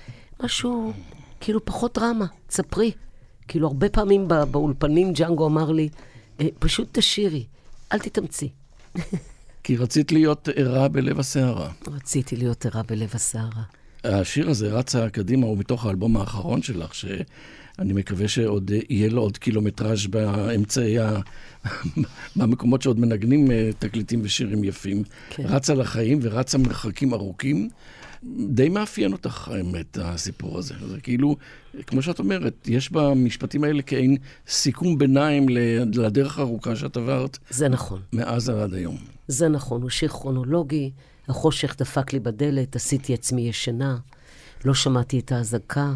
משהו, 0.45 0.93
כאילו, 1.41 1.65
פחות 1.65 1.99
דרמה, 1.99 2.27
תספרי. 2.47 2.93
כאילו, 3.49 3.67
הרבה 3.67 3.89
פעמים 3.89 4.29
בא, 4.29 4.45
באולפנים 4.45 5.13
ג'אנגו 5.13 5.47
אמר 5.47 5.71
לי, 5.71 5.89
אה, 6.41 6.47
פשוט 6.59 6.89
תשירי, 6.93 7.45
אל 7.93 7.99
תתאמצי. 7.99 8.49
כי 9.65 9.77
רצית 9.77 10.13
להיות 10.13 10.49
ערה 10.57 10.89
בלב 10.89 11.19
הסערה. 11.19 11.71
רציתי 11.89 12.37
להיות 12.37 12.67
ערה 12.67 12.83
בלב 12.83 13.11
הסערה. 13.15 13.63
השיר 14.05 14.51
הזה, 14.51 14.73
רצה 14.73 15.11
קדימה, 15.11 15.47
הוא 15.47 15.59
מתוך 15.59 15.87
האלבום 15.87 16.17
האחרון 16.17 16.63
שלך, 16.63 16.95
שאני 16.95 17.93
מקווה 17.93 18.29
שעוד 18.29 18.71
יהיה 18.89 19.09
לו 19.09 19.23
עוד 19.23 19.39
קילומטראז' 19.39 20.07
באמצעי 20.07 20.99
ה... 20.99 21.21
במקומות 22.37 22.83
שעוד 22.83 23.01
מנגנים 23.01 23.51
אה, 23.51 23.71
תקליטים 23.79 24.21
ושירים 24.23 24.65
יפים. 24.65 25.03
כן. 25.31 25.43
רצה 25.47 25.75
לחיים 25.75 26.19
ורצה 26.23 26.59
מרחקים 26.59 27.15
ארוכים. 27.15 27.69
די 28.49 28.69
מאפיין 28.69 29.13
אותך, 29.13 29.49
האמת, 29.49 29.99
הסיפור 30.01 30.59
הזה. 30.59 30.75
זה 30.89 31.01
כאילו, 31.01 31.37
כמו 31.87 32.03
שאת 32.03 32.19
אומרת, 32.19 32.69
יש 32.69 32.93
במשפטים 32.93 33.65
האלה 33.65 33.83
כעין 33.83 34.17
סיכום 34.49 34.99
ביניים 34.99 35.49
לדרך 35.95 36.39
הארוכה 36.39 36.77
שאת 36.77 36.97
עברת 36.97 37.39
זה 37.51 37.69
נכון. 37.69 38.01
מאז 38.13 38.49
עד 38.49 38.75
היום. 38.75 38.97
זה 39.29 39.49
נכון, 39.49 39.83
הוא 39.83 39.91
שיר 39.91 40.09
כרונולוגי, 40.09 40.91
החושך 41.29 41.77
דפק 41.79 42.13
לי 42.13 42.21
בדלת, 42.21 42.77
עשיתי 42.77 43.15
עצמי 43.15 43.49
ישנה, 43.49 43.97
לא 44.65 44.75
שמעתי 44.75 45.19
את 45.19 45.33
האזעקה, 45.33 45.95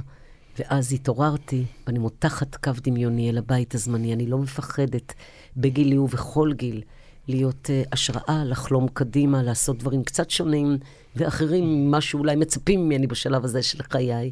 ואז 0.58 0.92
התעוררתי, 0.92 1.64
ואני 1.86 1.98
מותחת 1.98 2.56
קו 2.56 2.72
דמיוני 2.82 3.30
אל 3.30 3.38
הבית 3.38 3.74
הזמני, 3.74 4.12
אני 4.12 4.26
לא 4.26 4.38
מפחדת 4.38 5.14
בגילי 5.56 5.98
ובכל 5.98 6.52
גיל, 6.52 6.82
להיות 7.28 7.66
uh, 7.66 7.88
השראה, 7.92 8.44
לחלום 8.44 8.88
קדימה, 8.88 9.42
לעשות 9.42 9.78
דברים 9.78 10.04
קצת 10.04 10.30
שונים 10.30 10.78
ואחרים 11.16 11.86
ממה 11.86 12.00
שאולי 12.00 12.36
מצפים 12.36 12.84
ממני 12.84 13.06
בשלב 13.06 13.44
הזה 13.44 13.62
של 13.62 13.82
חיי. 13.82 14.30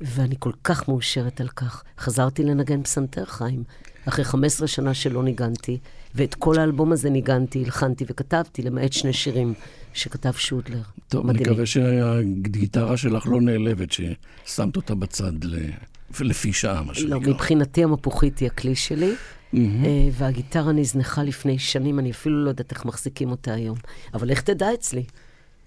ואני 0.00 0.34
כל 0.38 0.52
כך 0.64 0.88
מאושרת 0.88 1.40
על 1.40 1.48
כך. 1.48 1.82
חזרתי 1.98 2.42
לנגן 2.42 2.82
פסנתר, 2.82 3.24
חיים, 3.24 3.64
אחרי 4.08 4.24
15 4.24 4.68
שנה 4.68 4.94
שלא 4.94 5.22
ניגנתי, 5.22 5.78
ואת 6.14 6.34
כל 6.34 6.58
האלבום 6.58 6.92
הזה 6.92 7.10
ניגנתי, 7.10 7.64
הלחנתי 7.64 8.04
וכתבתי, 8.08 8.62
למעט 8.62 8.92
שני 8.92 9.12
שירים 9.12 9.54
שכתב 9.92 10.32
שודלר. 10.32 10.82
טוב, 11.08 11.28
אני 11.28 11.32
מדהים. 11.32 11.50
מקווה 11.50 11.66
שהגיטרה 11.66 12.96
שלך 12.96 13.26
לא 13.26 13.40
נעלבת, 13.40 13.88
ששמת 13.92 14.76
אותה 14.76 14.94
בצד 14.94 15.44
ל... 15.44 15.56
לפי 16.20 16.52
שעה, 16.52 16.82
מה 16.82 16.88
לא, 16.88 16.94
שנקרא. 16.94 17.18
מבחינתי 17.18 17.84
המפוחית 17.84 18.38
היא 18.38 18.46
הכלי 18.46 18.74
שלי, 18.74 19.12
אה, 19.54 19.60
והגיטרה 20.12 20.72
נזנחה 20.72 21.22
לפני 21.22 21.58
שנים, 21.58 21.98
אני 21.98 22.10
אפילו 22.10 22.44
לא 22.44 22.48
יודעת 22.48 22.72
איך 22.72 22.84
מחזיקים 22.84 23.30
אותה 23.30 23.54
היום. 23.54 23.76
אבל 24.14 24.30
איך 24.30 24.42
תדע 24.42 24.74
אצלי? 24.74 25.02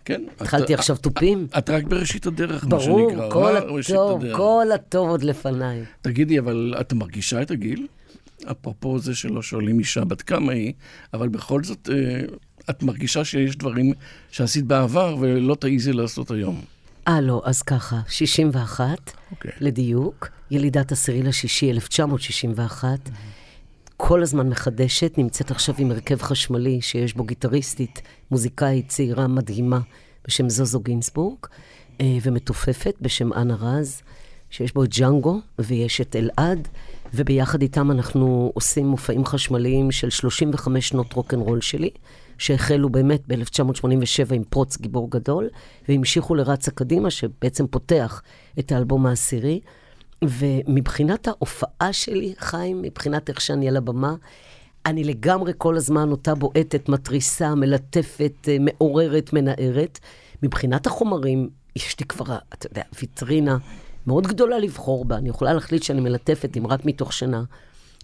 כן. 0.08 0.22
התחלתי 0.40 0.74
את- 0.74 0.80
עכשיו 0.80 0.98
תופים? 0.98 1.48
את 1.58 1.70
רק 1.70 1.84
בראשית 1.84 2.26
הדרך, 2.26 2.64
מה 2.64 2.70
ברור, 2.70 3.10
שנקרא. 3.10 3.30
כל 3.32 3.54
רק 3.58 3.64
בראשית 3.64 3.96
הטוב. 3.96 4.24
כל 4.36 4.66
הטוב 4.76 5.10
עוד 5.10 5.24
לפניי. 5.24 5.84
תגידי, 6.02 6.40
אבל 6.40 6.74
את 6.82 6.94
מרגישה 6.94 7.42
את 7.42 7.52
הגיל? 7.52 7.88
אפרופו 8.52 9.00
זה 9.00 9.16
שלא 9.16 9.42
שואלים 9.42 9.80
אישה 9.80 10.04
בת 10.06 10.22
כמה 10.22 10.54
היא, 10.54 10.74
אבל 11.14 11.28
בכל 11.30 11.64
זאת, 11.64 11.90
אה, 11.92 12.22
את 12.70 12.84
מרגישה 12.84 13.26
שיש 13.26 13.56
דברים 13.56 13.94
שעשית 14.32 14.66
בעבר 14.66 15.16
ולא 15.20 15.56
תעיזי 15.56 15.94
לעשות 15.94 16.32
היום. 16.32 16.62
אה, 17.08 17.22
לא, 17.22 17.42
אז 17.46 17.62
ככה, 17.62 18.00
61, 18.08 19.12
אוקיי. 19.32 19.52
לדיוק, 19.60 20.28
ילידת 20.52 20.92
עשירי 20.92 21.24
לשישי, 21.24 21.72
1961, 21.72 23.10
כל 23.98 24.22
הזמן 24.22 24.50
מחדשת, 24.50 25.18
נמצאת 25.18 25.52
עכשיו 25.52 25.76
עם 25.78 25.92
הרכב 25.92 26.22
חשמלי 26.22 26.82
שיש 26.82 27.14
בו 27.14 27.24
גיטריסטית, 27.24 28.02
מוזיקאית 28.32 28.88
צעירה 28.88 29.28
מדהימה 29.28 29.80
בשם 30.28 30.50
זוזו 30.50 30.80
גינזבורג, 30.80 31.38
אה, 32.02 32.18
ומתופפת 32.22 32.96
בשם 33.02 33.34
אנה 33.34 33.56
רז, 33.56 34.02
שיש 34.50 34.74
בו 34.74 34.84
את 34.84 34.90
ג'אנגו 34.90 35.40
ויש 35.60 36.02
את 36.02 36.16
אלעד, 36.16 36.68
וביחד 37.14 37.62
איתם 37.62 37.92
אנחנו 37.92 38.52
עושים 38.54 38.88
מופעים 38.88 39.26
חשמליים 39.26 39.92
של 39.92 40.10
35 40.10 40.90
שנות 40.90 41.14
רוקנרול 41.14 41.62
שלי. 41.62 41.90
שהחלו 42.38 42.90
באמת 42.90 43.22
ב-1987 43.28 44.34
עם 44.34 44.44
פרוץ 44.50 44.78
גיבור 44.78 45.12
גדול, 45.12 45.50
והמשיכו 45.90 46.36
לרצה 46.36 46.72
קדימה, 46.72 47.10
שבעצם 47.10 47.68
פותח 47.68 48.22
את 48.60 48.72
האלבום 48.72 49.06
העשירי. 49.06 49.60
ומבחינת 50.24 51.28
ההופעה 51.28 51.94
שלי, 51.94 52.34
חיים, 52.38 52.82
מבחינת 52.82 53.30
איך 53.30 53.42
שאני 53.42 53.68
על 53.68 53.78
הבמה, 53.78 54.16
אני 54.86 55.04
לגמרי 55.04 55.54
כל 55.58 55.78
הזמן 55.78 56.12
אותה 56.12 56.36
בועטת, 56.36 56.90
מתריסה, 56.90 57.56
מלטפת, 57.56 58.34
אה, 58.48 58.58
מעוררת, 58.60 59.34
מנערת. 59.34 60.00
מבחינת 60.44 60.88
החומרים, 60.88 61.50
יש 61.76 62.00
לי 62.00 62.06
כבר, 62.06 62.38
אתה 62.54 62.68
יודע, 62.68 62.82
ויטרינה 63.00 63.58
מאוד 64.08 64.28
גדולה 64.28 64.60
לבחור 64.60 65.06
בה. 65.06 65.18
אני 65.18 65.30
יכולה 65.30 65.54
להחליט 65.54 65.84
שאני 65.84 66.02
מלטפת 66.02 66.58
אם 66.58 66.68
רק 66.68 66.86
מתוך 66.86 67.14
שינה, 67.14 67.44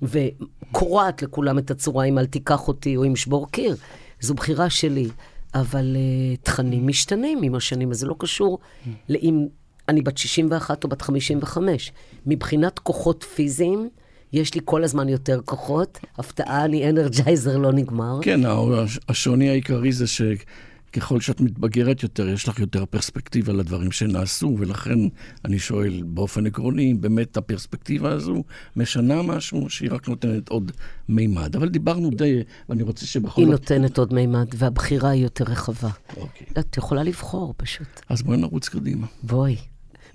וקורעת 0.02 1.22
לכולם 1.22 1.60
את 1.60 1.72
הצורה 1.72 2.06
אם 2.06 2.20
אל 2.20 2.26
תיקח 2.26 2.68
אותי 2.68 2.98
או 2.98 3.06
אם 3.06 3.16
שבור 3.16 3.52
קיר. 3.52 3.76
זו 4.20 4.34
בחירה 4.34 4.70
שלי. 4.70 5.10
אבל 5.56 5.96
uh, 5.96 6.46
תכנים 6.46 6.88
משתנים 6.88 7.44
עם 7.44 7.56
השנים, 7.56 7.92
אז 7.92 8.00
זה 8.00 8.08
לא 8.08 8.16
קשור 8.20 8.60
לאם 9.10 9.48
אני 9.90 10.02
בת 10.02 10.18
61 10.18 10.84
או 10.84 10.90
בת 10.90 11.02
55. 11.02 11.92
מבחינת 12.26 12.80
כוחות 12.80 13.24
פיזיים, 13.36 13.90
יש 14.34 14.54
לי 14.54 14.62
כל 14.66 14.84
הזמן 14.84 15.10
יותר 15.10 15.40
כוחות. 15.46 16.00
הפתעה, 16.18 16.66
אני 16.66 16.90
אנרג'ייזר 16.90 17.58
לא 17.58 17.72
נגמר. 17.72 18.20
כן, 18.22 18.42
הש- 18.46 19.00
השוני 19.10 19.50
העיקרי 19.50 19.92
זה 19.92 20.06
שככל 20.08 21.20
שאת 21.22 21.42
מתבגרת 21.42 22.04
יותר, 22.04 22.30
יש 22.30 22.48
לך 22.48 22.60
יותר 22.60 22.86
פרספקטיבה 22.86 23.54
לדברים 23.54 23.92
שנעשו, 23.92 24.56
ולכן 24.60 25.00
אני 25.46 25.60
שואל 25.60 26.04
באופן 26.06 26.46
עקרוני, 26.48 26.92
אם 26.92 27.02
באמת 27.02 27.38
הפרספקטיבה 27.38 28.12
הזו 28.12 28.44
משנה 28.76 29.22
משהו, 29.22 29.70
שהיא 29.70 29.90
רק 29.92 30.08
נותנת 30.10 30.50
עוד 30.50 30.72
מימד. 31.10 31.56
אבל 31.56 31.70
דיברנו 31.70 32.10
די, 32.10 32.40
ואני 32.70 32.84
רוצה 32.84 33.06
שבכל 33.06 33.42
היא 33.42 33.52
זאת... 33.52 33.60
נותנת 33.62 33.98
עוד 33.98 34.14
מימד, 34.14 34.48
והבחירה 34.58 35.10
היא 35.10 35.24
יותר 35.24 35.44
רחבה. 35.46 35.90
אוקיי. 36.18 36.48
את 36.60 36.78
יכולה 36.78 37.04
לבחור 37.04 37.54
פשוט. 37.58 38.02
אז 38.10 38.22
בואי 38.22 38.38
נרוץ 38.38 38.70
קדימה. 38.70 39.08
בואי, 39.24 39.56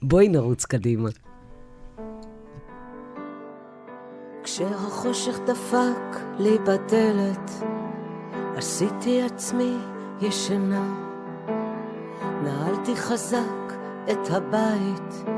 בואי 0.03 0.29
נרוץ 0.29 0.65
קדימה. 0.65 1.09
כשהחושך 4.43 5.39
דפק 5.47 6.21
לי 6.39 6.59
בדלת, 6.59 7.51
עשיתי 8.57 9.23
עצמי 9.23 9.77
ישנה. 10.21 10.95
נעלתי 12.43 12.97
חזק 12.97 13.73
את 14.11 14.31
הבית, 14.31 15.31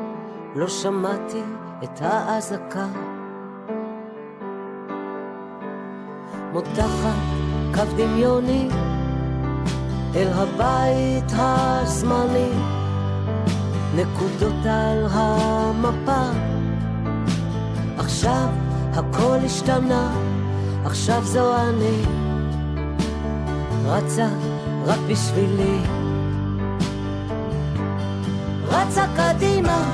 לא 0.57 0.69
שמעתי 0.69 1.43
את 1.85 2.01
האזעקה. 2.01 2.87
מותחת 6.53 7.21
קו 7.75 7.97
דמיוני 7.97 8.69
אל 10.15 10.29
הבית 10.33 11.33
הזמני. 11.37 12.80
נקודות 13.95 14.67
על 14.67 15.07
המפה. 15.11 16.31
עכשיו 17.99 18.49
הכל 18.93 19.37
השתנה, 19.45 20.15
עכשיו 20.85 21.25
זו 21.25 21.57
אני. 21.57 22.03
רצה 23.85 24.29
רק 24.87 24.99
בשבילי. 25.09 25.79
רצה 28.69 29.05
קדימה, 29.17 29.85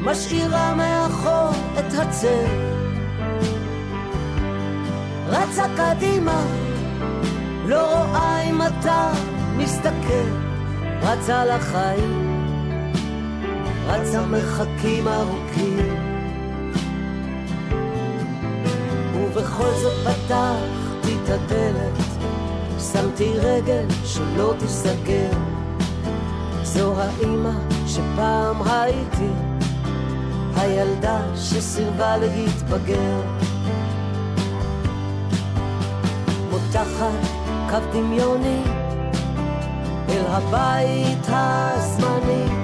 משאירה 0.00 0.74
מאחור 0.74 1.50
את 1.78 1.94
הצל. 1.98 2.46
רצה 5.26 5.64
קדימה, 5.76 6.42
לא 7.66 7.86
רואה 7.86 8.42
אם 8.42 8.62
אתה 8.62 9.12
מסתכל. 9.56 10.50
רצה 11.02 11.44
לחיים. 11.44 12.19
רצה 13.86 14.26
מרחקים 14.26 15.08
ארוכים 15.08 16.10
ובכל 19.14 19.70
זאת 19.82 20.06
פתחתי 20.06 21.16
את 21.24 21.28
הדלת 21.28 22.10
שמתי 22.92 23.32
רגל 23.38 23.84
שלא 24.04 24.54
תיסגר. 24.58 25.30
זו 26.62 26.94
האימא 26.96 27.52
שפעם 27.86 28.62
הייתי 28.62 29.30
הילדה 30.56 31.20
שסירבה 31.36 32.16
להתבגר. 32.16 33.20
מותחת 36.50 37.28
קו 37.70 37.76
דמיוני 37.92 38.62
אל 40.08 40.24
הבית 40.26 41.26
הזמני 41.28 42.59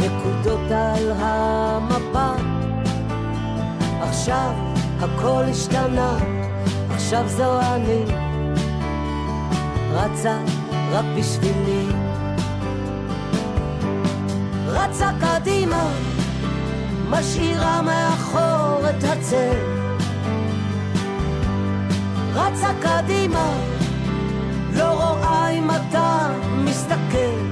נקודות 0.00 0.70
על 0.70 1.12
המפה. 1.16 2.32
עכשיו 4.00 4.52
הכל 5.00 5.42
השתנה, 5.50 6.18
עכשיו 6.90 7.28
זו 7.28 7.60
אני. 7.60 8.04
רצה 9.92 10.38
רק 10.92 11.04
בשבילי. 11.18 11.86
רצה 14.66 15.10
קדימה, 15.20 15.90
משאירה 17.10 17.82
מאחור 17.82 18.90
את 18.90 19.04
הצל. 19.04 19.56
רצה 22.34 22.68
קדימה, 22.82 23.52
לא 24.72 24.84
רואה 24.84 25.48
אם 25.48 25.70
אתה 25.70 26.28
מסתכל. 26.64 27.50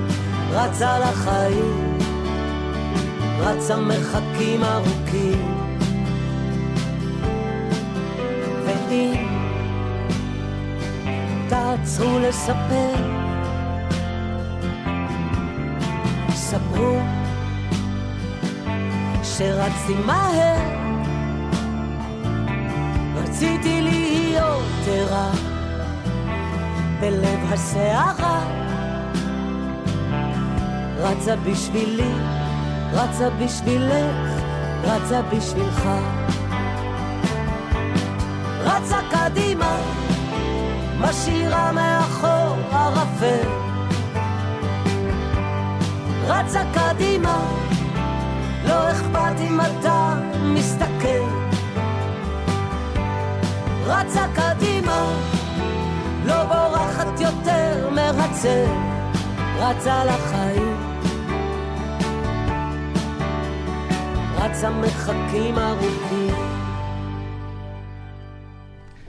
רצה 0.51 0.99
לחיים. 0.99 2.08
רצה 3.39 3.77
מרחקים 3.77 4.65
ארוכים. 4.65 5.55
ואם 8.67 9.27
תעצרו 11.49 12.19
לספר, 12.19 12.95
ספרו 16.31 16.99
שרצתי 19.23 19.95
מהר, 20.07 20.59
רציתי 23.15 23.83
להיות 23.83 24.63
ערה 24.87 25.31
בלב 27.01 27.53
הסערה, 27.53 28.41
רצה 30.99 31.37
בשבילי 31.37 32.38
רצה 32.93 33.31
בשבילך, 33.31 34.43
רצה 34.83 35.23
בשבילך. 35.23 35.89
רצה 38.61 38.99
קדימה, 39.11 39.77
משאירה 41.01 41.73
מאחור 41.73 42.57
ערפל. 42.73 43.49
רצה 46.27 46.63
קדימה, 46.75 47.39
לא 48.69 48.91
אכפת 48.91 49.41
אם 49.41 49.61
אתה 49.61 50.15
מסתכל. 50.43 51.25
רצה 53.87 54.25
קדימה, 54.35 55.13
לא 56.27 56.45
בורחת 56.45 57.21
יותר 57.21 57.91
מרצה, 57.91 58.65
רצה 59.59 60.05
לחיים. 60.05 60.68
רצה 64.41 64.71
מרחקים 64.71 65.59
ארוכים. 65.59 66.35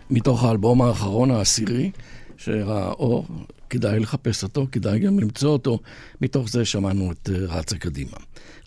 מתוך 0.10 0.44
האלבום 0.44 0.82
האחרון, 0.82 1.32
העשירי, 1.32 1.92
שראה 2.38 2.88
אור, 2.88 3.26
כדאי 3.70 4.00
לחפש 4.00 4.44
אותו, 4.44 4.68
כדאי 4.72 5.00
גם 5.00 5.20
למצוא 5.20 5.50
אותו. 5.50 5.80
מתוך 6.22 6.50
זה 6.50 6.66
שמענו 6.66 7.12
את 7.12 7.30
אה, 7.34 7.38
רצה 7.40 7.78
קדימה. 7.78 8.18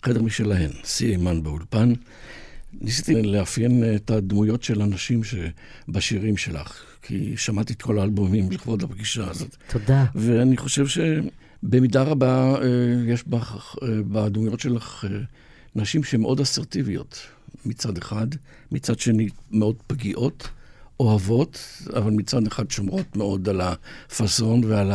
חדר 0.03 0.21
משלהן, 0.21 0.69
סי 0.83 1.11
אימן 1.11 1.43
באולפן. 1.43 1.93
ניסיתי 2.81 3.21
לאפיין 3.21 3.83
את 3.95 4.11
הדמויות 4.11 4.63
של 4.63 4.81
אנשים 4.81 5.21
שבשירים 5.23 6.37
שלך, 6.37 6.83
כי 7.01 7.37
שמעתי 7.37 7.73
את 7.73 7.81
כל 7.81 7.99
האלבומים 7.99 8.51
לכבוד 8.51 8.83
הפגישה 8.83 9.29
הזאת. 9.29 9.55
תודה. 9.71 10.05
ואני 10.15 10.57
חושב 10.57 10.85
שבמידה 10.87 12.03
רבה 12.03 12.55
אה, 12.61 12.67
יש 13.07 13.23
בך, 13.27 13.75
אה, 13.83 13.87
בדמויות 14.07 14.59
שלך 14.59 15.05
אה, 15.11 15.17
נשים 15.75 16.03
שהן 16.03 16.21
מאוד 16.21 16.39
אסרטיביות 16.39 17.19
מצד 17.65 17.97
אחד, 17.97 18.27
מצד 18.71 18.99
שני 18.99 19.29
מאוד 19.51 19.75
פגיעות, 19.87 20.49
אוהבות, 20.99 21.59
אבל 21.95 22.11
מצד 22.11 22.47
אחד 22.47 22.71
שומרות 22.71 23.15
מאוד 23.15 23.49
על 23.49 23.61
הפאסון 23.61 24.63
ועל 24.63 24.91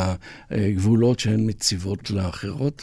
הגבולות 0.50 1.20
שהן 1.20 1.48
מציבות 1.48 2.10
לאחרות. 2.10 2.82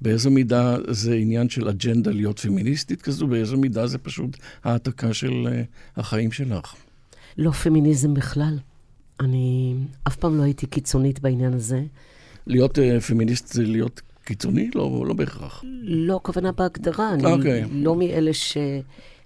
באיזו 0.00 0.30
מידה 0.30 0.76
זה 0.90 1.14
עניין 1.14 1.48
של 1.48 1.68
אג'נדה 1.68 2.10
להיות 2.10 2.38
פמיניסטית 2.38 3.02
כזו, 3.02 3.26
באיזו 3.26 3.56
מידה 3.56 3.86
זה 3.86 3.98
פשוט 3.98 4.36
העתקה 4.64 5.14
של 5.14 5.48
אה, 5.52 5.62
החיים 5.96 6.32
שלך. 6.32 6.74
לא 7.38 7.50
פמיניזם 7.50 8.14
בכלל. 8.14 8.58
אני 9.20 9.74
אף 10.06 10.16
פעם 10.16 10.38
לא 10.38 10.42
הייתי 10.42 10.66
קיצונית 10.66 11.20
בעניין 11.20 11.52
הזה. 11.52 11.82
להיות 12.46 12.78
אה, 12.78 13.00
פמיניסט 13.00 13.52
זה 13.52 13.62
להיות 13.62 14.02
קיצוני? 14.24 14.70
לא, 14.74 15.04
לא 15.06 15.14
בהכרח. 15.14 15.64
לא 15.82 16.20
כוונה 16.22 16.52
בהגדרה, 16.52 17.14
אני 17.14 17.24
אוקיי. 17.24 17.64
לא 17.72 17.96
מאלה 17.96 18.34
ש... 18.34 18.56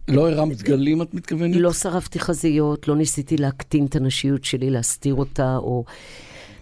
לא 0.08 0.30
הרמת 0.30 0.56
דגלים, 0.56 1.02
את 1.02 1.14
מתכוונת? 1.14 1.56
לא 1.56 1.72
שרפתי 1.72 2.18
חזיות, 2.18 2.88
לא 2.88 2.96
ניסיתי 2.96 3.36
להקטין 3.36 3.86
את 3.86 3.96
הנשיות 3.96 4.44
שלי, 4.44 4.70
להסתיר 4.70 5.14
אותה, 5.14 5.56
או 5.56 5.84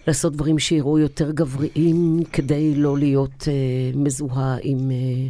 לעשות 0.07 0.33
דברים 0.33 0.59
שיראו 0.59 0.99
יותר 0.99 1.31
גבריים, 1.31 2.19
כדי 2.33 2.75
לא 2.75 2.97
להיות 2.97 3.47
אה, 3.47 3.91
מזוהה 3.95 4.57
עם, 4.61 4.91
אה, 4.91 5.27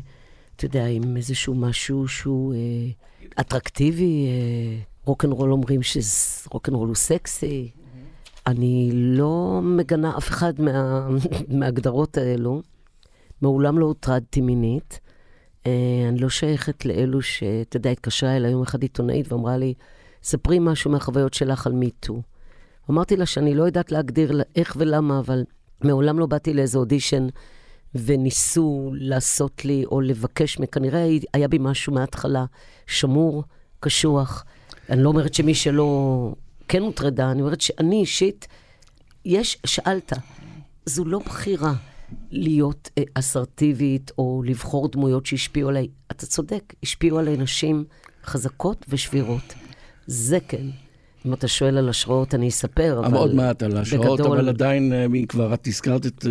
אתה 0.55 0.65
יודע, 0.65 0.85
עם 0.85 1.17
איזשהו 1.17 1.55
משהו 1.55 2.07
שהוא 2.07 2.53
אה, 2.53 2.59
אטרקטיבי. 3.41 4.25
אה, 4.27 4.79
רוקנרול 5.05 5.51
אומרים 5.51 5.79
שרוקנרול 5.83 6.87
הוא 6.87 6.95
סקסי. 6.95 7.71
אני 8.47 8.89
לא 8.93 9.59
מגנה 9.63 10.17
אף 10.17 10.29
אחד 10.29 10.61
מה, 10.61 11.07
מההגדרות 11.57 12.17
האלו. 12.17 12.61
מעולם 13.41 13.79
לא 13.79 13.85
הוטרדתי 13.85 14.41
מינית. 14.41 14.99
אה, 15.67 15.71
אני 16.09 16.19
לא 16.19 16.29
שייכת 16.29 16.85
לאלו 16.85 17.21
שאתה 17.21 17.77
יודע, 17.77 17.89
התקשרה 17.89 18.35
אליי 18.35 18.51
יום 18.51 18.61
אחד 18.61 18.81
עיתונאית 18.81 19.31
ואמרה 19.31 19.57
לי, 19.57 19.73
ספרי 20.23 20.59
משהו 20.59 20.91
מהחוויות 20.91 21.33
שלך 21.33 21.67
על 21.67 21.73
מיטו. 21.73 22.21
אמרתי 22.89 23.17
לה 23.17 23.25
שאני 23.25 23.55
לא 23.55 23.63
יודעת 23.63 23.91
להגדיר 23.91 24.31
לה 24.31 24.43
איך 24.55 24.75
ולמה, 24.79 25.19
אבל 25.19 25.43
מעולם 25.83 26.19
לא 26.19 26.25
באתי 26.25 26.53
לאיזה 26.53 26.77
אודישן 26.77 27.27
וניסו 27.95 28.91
לעשות 28.93 29.65
לי 29.65 29.85
או 29.85 30.01
לבקש, 30.01 30.57
כנראה 30.71 31.07
היה 31.33 31.47
בי 31.47 31.57
משהו 31.61 31.93
מההתחלה 31.93 32.45
שמור, 32.87 33.43
קשוח. 33.79 34.45
אני 34.89 35.03
לא 35.03 35.09
אומרת 35.09 35.33
שמי 35.33 35.55
שלא 35.55 36.31
כן 36.67 36.81
הוטרדה, 36.81 37.31
אני 37.31 37.41
אומרת 37.41 37.61
שאני 37.61 37.95
אישית, 37.95 38.47
יש, 39.25 39.57
שאלת, 39.65 40.13
זו 40.85 41.05
לא 41.05 41.19
בחירה 41.19 41.73
להיות 42.31 42.89
אה, 42.97 43.03
אסרטיבית 43.13 44.11
או 44.17 44.41
לבחור 44.45 44.87
דמויות 44.87 45.25
שהשפיעו 45.25 45.69
עליי. 45.69 45.87
אתה 46.11 46.25
צודק, 46.25 46.73
השפיעו 46.83 47.19
עליי 47.19 47.37
נשים 47.37 47.83
חזקות 48.25 48.85
ושבירות. 48.89 49.53
זה 50.07 50.39
כן. 50.47 50.67
אם 51.25 51.33
אתה 51.33 51.47
שואל 51.47 51.77
על 51.77 51.89
השראות, 51.89 52.35
אני 52.35 52.47
אספר, 52.49 53.01
אבל... 53.05 53.17
עוד 53.17 53.35
מעט 53.35 53.63
על 53.63 53.77
השראות, 53.77 54.19
בגדול- 54.19 54.37
אבל 54.37 54.49
עדיין, 54.49 54.93
אה, 54.93 55.05
אם 55.05 55.25
כבר 55.25 55.53
את 55.53 55.67
הזכרת 55.67 56.05
את 56.05 56.25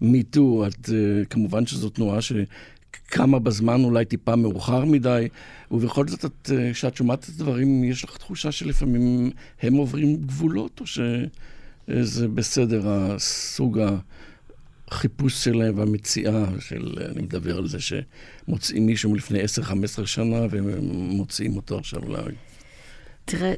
מיטו, 0.00 0.66
את 0.66 0.90
אה, 0.92 1.24
כמובן 1.24 1.66
שזו 1.66 1.90
תנועה 1.90 2.18
שקמה 2.22 3.38
בזמן 3.38 3.84
אולי 3.84 4.04
טיפה 4.04 4.36
מאוחר 4.36 4.84
מדי, 4.84 5.28
ובכל 5.70 6.08
זאת, 6.08 6.24
את, 6.24 6.50
אה, 6.54 6.72
כשאת 6.72 6.96
שומעת 6.96 7.24
את 7.24 7.28
הדברים, 7.28 7.84
יש 7.84 8.04
לך 8.04 8.16
תחושה 8.16 8.52
שלפעמים 8.52 9.30
הם 9.62 9.74
עוברים 9.74 10.16
גבולות, 10.16 10.80
או 10.80 10.86
שזה 10.86 12.28
בסדר, 12.28 12.82
הסוג 12.86 13.80
החיפוש 14.90 15.44
שלהם 15.44 15.78
והמציאה 15.78 16.44
של, 16.60 16.94
אני 17.10 17.22
מדבר 17.22 17.58
על 17.58 17.68
זה 17.68 17.78
שמוצאים 17.80 18.86
מישהו 18.86 19.10
מלפני 19.10 19.38
10-15 20.02 20.06
שנה 20.06 20.40
ומוציאים 20.50 21.56
אותו 21.56 21.78
עכשיו 21.78 22.12
ל- 22.12 22.30
תראה, 23.24 23.54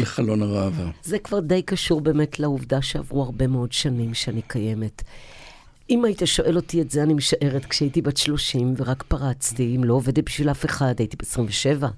לחלון 0.00 0.42
הראווה. 0.42 0.90
זה 1.02 1.18
כבר 1.18 1.40
די 1.40 1.62
קשור 1.62 2.00
באמת 2.00 2.40
לעובדה 2.40 2.82
שעברו 2.82 3.22
הרבה 3.22 3.46
מאוד 3.46 3.72
שנים 3.72 4.14
שאני 4.14 4.42
קיימת. 4.46 5.02
אם 5.90 6.04
היית 6.04 6.22
שואל 6.24 6.56
אותי 6.56 6.80
את 6.82 6.90
זה, 6.90 7.02
אני 7.02 7.14
משערת 7.14 7.64
כשהייתי 7.64 8.02
בת 8.02 8.16
30 8.16 8.74
ורק 8.76 9.02
פרצתי, 9.02 9.76
אם 9.76 9.84
לא 9.84 9.94
עובדת 9.94 10.24
בשביל 10.24 10.50
אף 10.50 10.64
אחד, 10.64 10.94
הייתי 10.98 11.16
בת 11.16 11.26
27, 11.26 11.88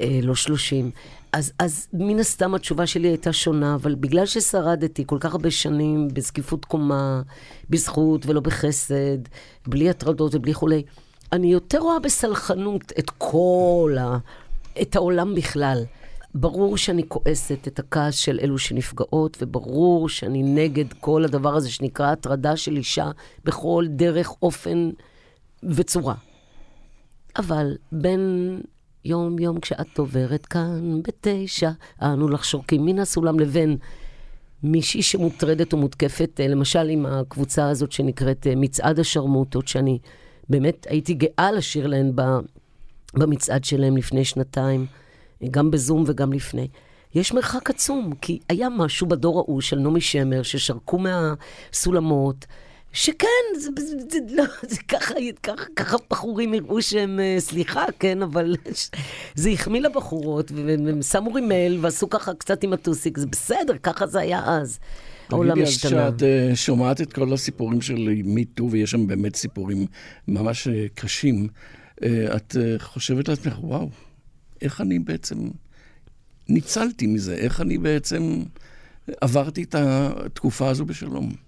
אה, 0.00 0.20
לא 0.22 0.34
30. 0.34 0.90
אז, 1.32 1.52
אז 1.58 1.88
מן 1.92 2.18
הסתם 2.18 2.54
התשובה 2.54 2.86
שלי 2.86 3.08
הייתה 3.08 3.32
שונה, 3.32 3.74
אבל 3.74 3.94
בגלל 3.94 4.26
ששרדתי 4.26 5.04
כל 5.06 5.16
כך 5.20 5.32
הרבה 5.32 5.50
שנים 5.50 6.08
בזקיפות 6.12 6.64
קומה, 6.64 7.22
בזכות 7.70 8.26
ולא 8.26 8.40
בחסד, 8.40 9.18
בלי 9.66 9.90
הטרדות 9.90 10.34
ובלי 10.34 10.54
כולי, 10.54 10.82
אני 11.32 11.52
יותר 11.52 11.78
רואה 11.78 11.98
בסלחנות 11.98 12.92
את 12.98 13.10
כל 13.18 13.96
ה... 14.00 14.18
את 14.82 14.96
העולם 14.96 15.34
בכלל. 15.34 15.84
ברור 16.34 16.76
שאני 16.76 17.02
כועסת 17.08 17.68
את 17.68 17.78
הכעס 17.78 18.14
של 18.14 18.38
אלו 18.42 18.58
שנפגעות, 18.58 19.36
וברור 19.40 20.08
שאני 20.08 20.42
נגד 20.42 20.92
כל 20.92 21.24
הדבר 21.24 21.56
הזה 21.56 21.70
שנקרא 21.70 22.12
הטרדה 22.12 22.56
של 22.56 22.76
אישה 22.76 23.10
בכל 23.44 23.84
דרך, 23.88 24.32
אופן 24.42 24.90
וצורה. 25.62 26.14
אבל 27.38 27.76
בין 27.92 28.60
יום-יום 29.08 29.60
כשאת 29.60 29.98
עוברת 29.98 30.46
כאן 30.46 31.00
בתשע, 31.02 31.70
אנו 32.02 32.28
לך 32.28 32.44
שורקים 32.44 32.84
מן 32.84 32.98
הסולם 32.98 33.40
לבין 33.40 33.76
מישהי 34.62 35.02
שמוטרדת 35.02 35.72
או 35.72 35.78
מותקפת, 35.78 36.40
אה, 36.40 36.48
למשל 36.48 36.88
עם 36.88 37.06
הקבוצה 37.06 37.68
הזאת 37.68 37.92
שנקראת 37.92 38.46
אה, 38.46 38.52
מצעד 38.56 38.98
השרמוטות, 38.98 39.68
שאני 39.68 39.98
באמת 40.48 40.86
הייתי 40.90 41.14
גאה 41.14 41.52
לשיר 41.52 41.86
להן 41.86 42.12
במצעד 43.14 43.64
שלהם 43.64 43.96
לפני 43.96 44.24
שנתיים, 44.24 44.86
גם 45.50 45.70
בזום 45.70 46.04
וגם 46.06 46.32
לפני. 46.32 46.68
יש 47.14 47.32
מרחק 47.32 47.70
עצום, 47.70 48.12
כי 48.20 48.38
היה 48.48 48.68
משהו 48.68 49.06
בדור 49.06 49.38
ההוא 49.38 49.60
של 49.60 49.78
נעמי 49.78 50.00
שמר, 50.00 50.42
ששרקו 50.42 50.98
מהסולמות, 50.98 52.46
שכן, 52.92 53.26
זה, 53.58 53.70
זה, 53.78 53.96
זה, 54.10 54.18
לא, 54.30 54.44
זה 54.62 54.76
ככה, 54.88 55.14
ככה, 55.42 55.64
ככה 55.76 55.96
בחורים 56.10 56.54
יראו 56.54 56.82
שהם, 56.82 57.20
אה, 57.20 57.36
סליחה, 57.38 57.84
כן, 57.98 58.22
אבל 58.22 58.56
זה 59.34 59.50
החמיא 59.50 59.80
לבחורות, 59.80 60.52
והם 60.54 61.02
שמו 61.02 61.32
רימל 61.34 61.78
ועשו 61.80 62.10
ככה 62.10 62.34
קצת 62.34 62.62
עם 62.62 62.72
הטוסיק, 62.72 63.18
זה 63.18 63.26
בסדר, 63.26 63.78
ככה 63.82 64.06
זה 64.06 64.20
היה 64.20 64.42
אז. 64.46 64.78
העולם 65.28 65.50
תגידי, 65.50 65.66
אז 65.66 65.74
השתנה. 65.74 65.90
כשאת 65.90 66.22
אה, 66.22 66.50
שומעת 66.54 67.00
את 67.00 67.12
כל 67.12 67.32
הסיפורים 67.32 67.80
של 67.80 68.08
מיטו, 68.24 68.68
ויש 68.70 68.90
שם 68.90 69.06
באמת 69.06 69.36
סיפורים 69.36 69.86
ממש 70.28 70.68
אה, 70.68 70.86
קשים, 70.94 71.48
אה, 72.02 72.36
את 72.36 72.56
אה, 72.60 72.78
חושבת 72.78 73.28
לעצמך, 73.28 73.58
וואו, 73.60 73.90
איך 74.62 74.80
אני 74.80 74.98
בעצם 74.98 75.36
ניצלתי 76.48 77.06
מזה? 77.06 77.34
איך 77.34 77.60
אני 77.60 77.78
בעצם 77.78 78.42
עברתי 79.20 79.62
את 79.62 79.74
התקופה 79.78 80.68
הזו 80.68 80.84
בשלום? 80.84 81.47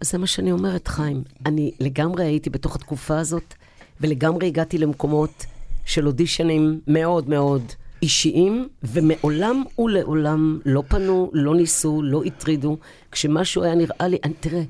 זה 0.00 0.18
מה 0.18 0.26
שאני 0.26 0.52
אומרת, 0.52 0.88
חיים. 0.88 1.22
אני 1.46 1.72
לגמרי 1.80 2.24
הייתי 2.24 2.50
בתוך 2.50 2.76
התקופה 2.76 3.18
הזאת, 3.18 3.54
ולגמרי 4.00 4.46
הגעתי 4.46 4.78
למקומות 4.78 5.46
של 5.84 6.06
אודישנים 6.06 6.80
מאוד 6.86 7.28
מאוד 7.28 7.62
אישיים, 8.02 8.68
ומעולם 8.82 9.64
ולעולם 9.78 10.60
לא 10.66 10.82
פנו, 10.88 11.30
לא 11.32 11.54
ניסו, 11.54 12.02
לא 12.02 12.22
הטרידו. 12.24 12.76
כשמשהו 13.12 13.62
היה 13.62 13.74
נראה 13.74 14.08
לי, 14.08 14.18
אני, 14.24 14.34
תראה, 14.40 14.62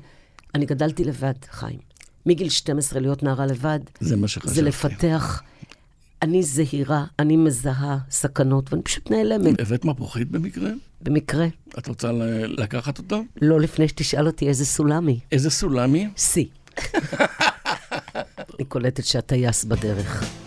אני 0.55 0.65
גדלתי 0.65 1.03
לבד, 1.03 1.33
חיים. 1.51 1.79
מגיל 2.25 2.49
12 2.49 2.99
להיות 2.99 3.23
נערה 3.23 3.45
לבד, 3.45 3.79
זה 3.99 4.15
מה 4.15 4.27
שחשבתי. 4.27 4.55
זה 4.55 4.61
לפתח 4.61 5.41
אני 6.21 6.43
זהירה, 6.43 7.05
אני 7.19 7.37
מזהה 7.37 7.97
סכנות, 8.11 8.73
ואני 8.73 8.83
פשוט 8.83 9.11
נעלמת, 9.11 9.59
הבאת 9.61 9.85
מפוחית 9.85 10.31
במקרה? 10.31 10.69
במקרה. 11.01 11.47
את 11.77 11.87
רוצה 11.87 12.11
לקחת 12.47 12.97
אותה? 12.97 13.15
לא 13.41 13.59
לפני 13.59 13.87
שתשאל 13.87 14.27
אותי 14.27 14.47
איזה 14.47 14.65
סולמי. 14.65 15.19
איזה 15.31 15.49
סולמי? 15.49 16.09
שיא. 16.15 16.45
אני 18.59 18.65
קולטת 18.67 19.05
שהטייס 19.05 19.63
בדרך. 19.63 20.40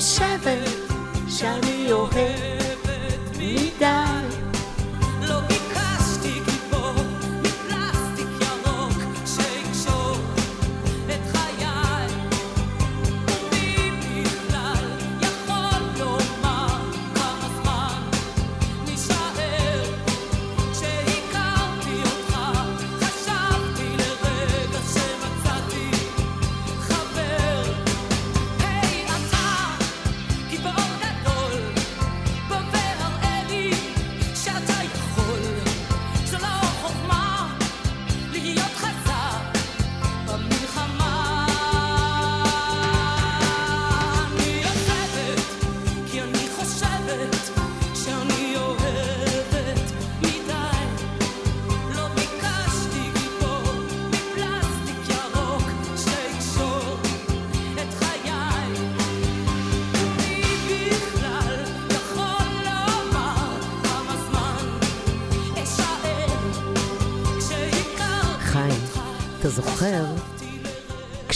כי 0.00 0.24
אני 0.24 0.29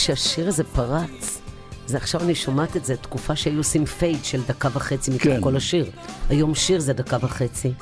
כשהשיר 0.05 0.49
הזה 0.49 0.65
פרץ? 0.65 1.41
זה 1.87 1.97
עכשיו 1.97 2.21
אני 2.21 2.35
שומעת 2.35 2.77
את 2.77 2.85
זה, 2.85 2.97
תקופה 2.97 3.37
שהיו 3.37 3.59
עושים 3.59 3.87
פייד 3.87 4.25
של 4.25 4.41
דקה 4.49 4.69
וחצי 4.73 5.11
מתוך 5.11 5.23
כן. 5.23 5.41
כל 5.41 5.57
השיר. 5.57 5.91
היום 6.29 6.55
שיר 6.55 6.81
זה 6.81 6.93
דקה 6.93 7.17
וחצי. 7.21 7.73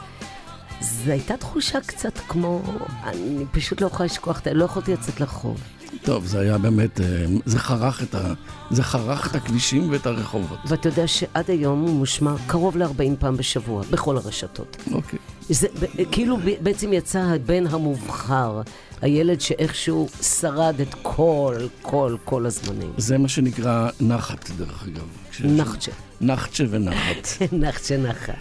זו 0.81 1.11
הייתה 1.11 1.37
תחושה 1.37 1.81
קצת 1.81 2.19
כמו, 2.19 2.63
אני 3.05 3.45
פשוט 3.51 3.81
לא 3.81 3.87
יכולה 3.87 4.07
לשכוח, 4.07 4.43
לא 4.53 4.65
יכולתי 4.65 4.93
לצאת 4.93 5.21
לרחוב. 5.21 5.61
טוב, 6.03 6.27
זה 6.27 6.41
היה 6.41 6.59
באמת, 6.59 7.01
אה, 7.01 7.27
זה 7.45 7.59
חרך 7.59 8.03
את, 8.03 8.15
ה, 8.15 8.33
זה 8.71 8.83
חרך 8.83 9.31
את 9.31 9.37
הכבישים 9.37 9.91
ואת 9.91 10.07
הרחובות. 10.07 10.59
ואתה 10.67 10.89
יודע 10.89 11.07
שעד 11.07 11.51
היום 11.51 11.81
הוא 11.81 11.95
מושמע 11.95 12.35
קרוב 12.47 12.77
ל-40 12.77 13.17
פעם 13.19 13.37
בשבוע, 13.37 13.83
בכל 13.91 14.17
הרשתות. 14.17 14.77
אוקיי. 14.93 15.19
זה 15.53 15.67
כאילו 16.13 16.37
בעצם 16.61 16.93
יצא 16.93 17.19
הבן 17.19 17.67
המובחר, 17.67 18.61
הילד 19.01 19.41
שאיכשהו 19.41 20.09
שרד 20.23 20.81
את 20.81 20.95
כל, 21.03 21.55
כל, 21.83 22.17
כל 22.25 22.47
הזמנים. 22.47 22.93
זה 22.97 23.19
מה 23.19 23.29
שנקרא 23.29 23.91
נחת, 24.01 24.51
דרך 24.51 24.85
אגב. 24.89 25.07
נחצ'ה. 25.45 25.93
נחצ'ה 26.21 26.65
ונחת. 26.71 27.29
נחצ'ה 27.53 27.97
נחת. 27.97 28.35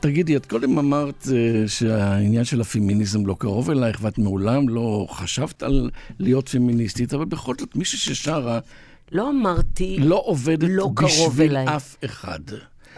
תגידי, 0.00 0.36
את 0.36 0.46
קודם 0.46 0.78
אמרת 0.78 1.26
אה, 1.32 1.68
שהעניין 1.68 2.44
של 2.44 2.60
הפמיניזם 2.60 3.26
לא 3.26 3.36
קרוב 3.38 3.70
אלייך, 3.70 3.98
ואת 4.02 4.18
מעולם 4.18 4.68
לא 4.68 5.06
חשבת 5.10 5.62
על 5.62 5.90
להיות 6.18 6.48
פמיניסטית, 6.48 7.14
אבל 7.14 7.24
בכל 7.24 7.54
זאת, 7.60 7.76
מישהי 7.76 7.98
ששרה 7.98 8.58
לא 9.12 9.30
אמרתי, 9.30 9.96
לא 10.00 10.22
עובדת 10.26 10.68
לא 10.70 10.90
קרוב 10.94 11.10
בשביל 11.32 11.50
אליי. 11.56 11.76
אף 11.76 11.96
אחד. 12.04 12.38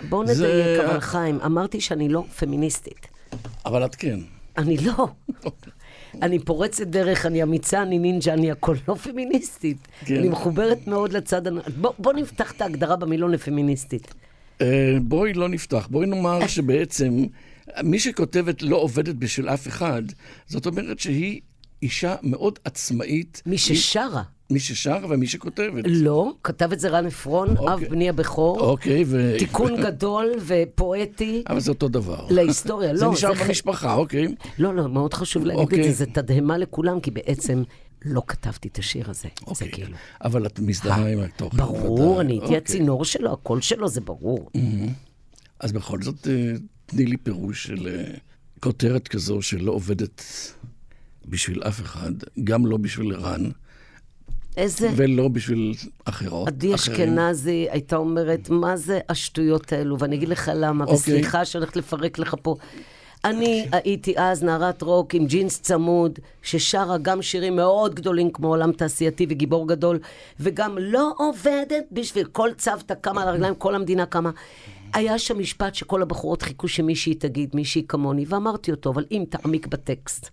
בואו 0.09 0.27
זה- 0.27 0.33
נדייק, 0.33 0.91
אבל 0.91 1.01
חיים, 1.01 1.39
אמרתי 1.45 1.81
שאני 1.81 2.09
לא 2.09 2.25
פמיניסטית. 2.39 3.07
אבל 3.67 3.85
את 3.85 3.95
כן. 3.95 4.21
אני 4.59 4.77
לא. 4.77 5.09
אני 6.23 6.39
פורצת 6.39 6.87
דרך, 6.87 7.27
אני 7.27 7.43
אמיצה, 7.43 7.83
אני 7.83 7.99
נינג'ה, 7.99 8.33
אני 8.35 8.51
הכל 8.51 8.77
לא 8.89 8.95
פמיניסטית. 8.95 9.89
כן. 10.05 10.17
אני 10.17 10.29
מחוברת 10.29 10.87
מאוד 10.87 11.13
לצד... 11.13 11.43
בוא, 11.81 11.93
בוא 11.99 12.13
נפתח 12.13 12.53
את 12.53 12.61
ההגדרה 12.61 12.97
במילון 12.97 13.31
לפמיניסטית. 13.31 14.15
אה, 14.61 14.67
בואי 15.03 15.33
לא 15.33 15.49
נפתח, 15.49 15.89
בואי 15.91 16.07
נאמר 16.07 16.47
שבעצם 16.47 17.25
מי 17.83 17.99
שכותבת 17.99 18.63
לא 18.63 18.77
עובדת 18.77 19.15
בשביל 19.15 19.49
אף 19.49 19.69
אחד, 19.69 20.03
זאת 20.47 20.67
אומרת 20.67 20.99
שהיא 20.99 21.41
אישה 21.83 22.15
מאוד 22.23 22.59
עצמאית. 22.65 23.43
מי 23.47 23.53
היא- 23.53 23.59
ששרה. 23.59 24.23
מי 24.51 24.61
ששרה 24.61 25.07
ומי 25.09 25.27
שכותבת. 25.27 25.85
לא, 25.87 26.33
כתב 26.45 26.73
את 26.73 26.81
זה 26.81 26.89
רן 26.89 27.07
עפרון, 27.07 27.49
אב 27.51 27.59
אוקיי. 27.59 27.89
בני 27.89 28.09
הבכור. 28.09 28.61
אוקיי, 28.61 29.05
ו... 29.07 29.35
תיקון 29.39 29.81
גדול 29.87 30.33
ופואטי 30.47 31.43
אבל 31.49 31.61
זה 31.61 31.71
אותו 31.71 31.89
דבר. 31.89 32.27
להיסטוריה. 32.31 32.97
זה 32.97 33.05
לא, 33.05 33.13
נשאר 33.13 33.35
ח- 33.35 33.47
במשפחה, 33.47 33.95
אוקיי. 33.95 34.35
לא, 34.59 34.75
לא, 34.75 34.89
מאוד 34.89 35.15
חשוב 35.15 35.45
להגיד 35.45 35.63
את 35.63 35.73
אוקיי. 35.73 35.93
זה, 35.93 35.93
זה 35.93 36.07
תדהמה 36.07 36.59
לכולם, 36.59 37.01
כי 37.01 37.11
בעצם 37.11 37.63
לא 38.05 38.23
כתבתי 38.27 38.69
את 38.69 38.79
השיר 38.79 39.11
הזה. 39.11 39.29
זה 39.41 39.47
אוקיי. 39.47 39.71
כאילו... 39.73 39.97
אבל 40.25 40.47
את 40.47 40.59
מזדהה 40.59 41.13
עם 41.13 41.19
התוכן. 41.21 41.57
ברור, 41.57 42.11
ודאי. 42.11 42.21
אני 42.21 42.33
הייתי 42.33 42.45
אוקיי. 42.45 42.57
הצינור 42.57 43.05
שלו, 43.05 43.33
הקול 43.33 43.61
שלו, 43.61 43.89
זה 43.89 44.01
ברור. 44.01 44.51
אז 45.61 45.73
בכל 45.73 46.03
זאת, 46.03 46.29
אה, 46.29 46.53
תני 46.87 47.07
לי 47.07 47.17
פירוש 47.17 47.63
של 47.63 47.89
אה, 47.89 48.15
כותרת 48.61 49.09
כזו 49.09 49.43
שלא 49.43 49.73
עובדת 49.73 50.23
בשביל 51.27 51.63
אף 51.63 51.81
אחד, 51.81 52.13
גם 52.45 52.67
לא 52.67 52.77
בשביל 52.77 53.15
רן, 53.15 53.51
איזה... 54.57 54.91
ולא 54.97 55.29
בשביל 55.29 55.75
אחרות. 56.05 56.49
עדי. 56.49 56.75
אשכנזי 56.75 57.67
הייתה 57.71 57.97
אומרת, 57.97 58.51
מה 58.51 58.77
זה 58.77 59.01
השטויות 59.09 59.73
האלו? 59.73 59.99
ואני 59.99 60.17
אגיד 60.17 60.29
לך 60.29 60.51
למה, 60.55 60.85
אוקיי. 60.85 60.97
וסליחה 60.97 61.45
שאני 61.45 61.61
הולכת 61.63 61.77
לפרק 61.77 62.19
לך 62.19 62.35
פה. 62.43 62.57
אני 63.25 63.67
הייתי 63.73 64.15
אז 64.17 64.43
נערת 64.43 64.83
רוק 64.83 65.15
עם 65.15 65.27
ג'ינס 65.27 65.61
צמוד, 65.61 66.19
ששרה 66.43 66.99
גם 66.99 67.23
שירים 67.23 67.57
מאוד 67.57 67.95
גדולים 67.95 68.31
כמו 68.31 68.49
עולם 68.49 68.73
תעשייתי 68.73 69.27
וגיבור 69.29 69.69
גדול, 69.69 69.99
וגם 70.41 70.79
לא 70.79 71.13
עובדת 71.19 71.85
בשביל 71.93 72.25
כל 72.25 72.51
צוותא 72.59 72.95
קמה 72.95 73.23
על 73.23 73.29
הרגליים, 73.29 73.55
כל 73.55 73.75
המדינה 73.75 74.07
קמה. 74.07 74.31
היה 74.93 75.19
שם 75.19 75.39
משפט 75.39 75.75
שכל 75.75 76.03
הבחורות 76.03 76.43
חיכו 76.43 76.69
שמישהי 76.69 77.15
תגיד, 77.15 77.51
מישהי 77.55 77.83
כמוני, 77.89 78.25
ואמרתי 78.29 78.71
אותו, 78.71 78.91
אבל 78.91 79.05
אם 79.11 79.25
תעמיק 79.31 79.67
בטקסט, 79.67 80.31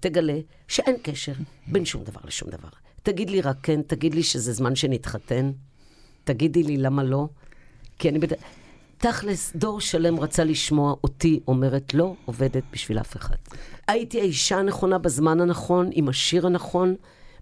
תגלה 0.00 0.38
שאין 0.68 0.96
קשר 1.02 1.32
בין 1.66 1.84
שום 1.84 2.04
דבר 2.04 2.20
לשום 2.24 2.50
דבר. 2.50 2.83
תגיד 3.04 3.30
לי 3.30 3.40
רק 3.40 3.56
כן, 3.62 3.80
תגיד 3.86 4.14
לי 4.14 4.22
שזה 4.22 4.52
זמן 4.52 4.74
שנתחתן, 4.74 5.52
תגידי 6.24 6.62
לי 6.62 6.76
למה 6.76 7.02
לא, 7.02 7.26
כי 7.98 8.08
אני 8.08 8.18
בד... 8.18 8.32
תכלס, 8.98 9.52
דור 9.56 9.80
שלם 9.80 10.20
רצה 10.20 10.44
לשמוע 10.44 10.94
אותי 11.04 11.40
אומרת 11.48 11.94
לא 11.94 12.14
עובדת 12.24 12.62
בשביל 12.72 12.98
אף 12.98 13.16
אחד. 13.16 13.36
הייתי 13.88 14.20
האישה 14.20 14.56
הנכונה 14.58 14.98
בזמן 14.98 15.40
הנכון, 15.40 15.90
עם 15.92 16.08
השיר 16.08 16.46
הנכון. 16.46 16.94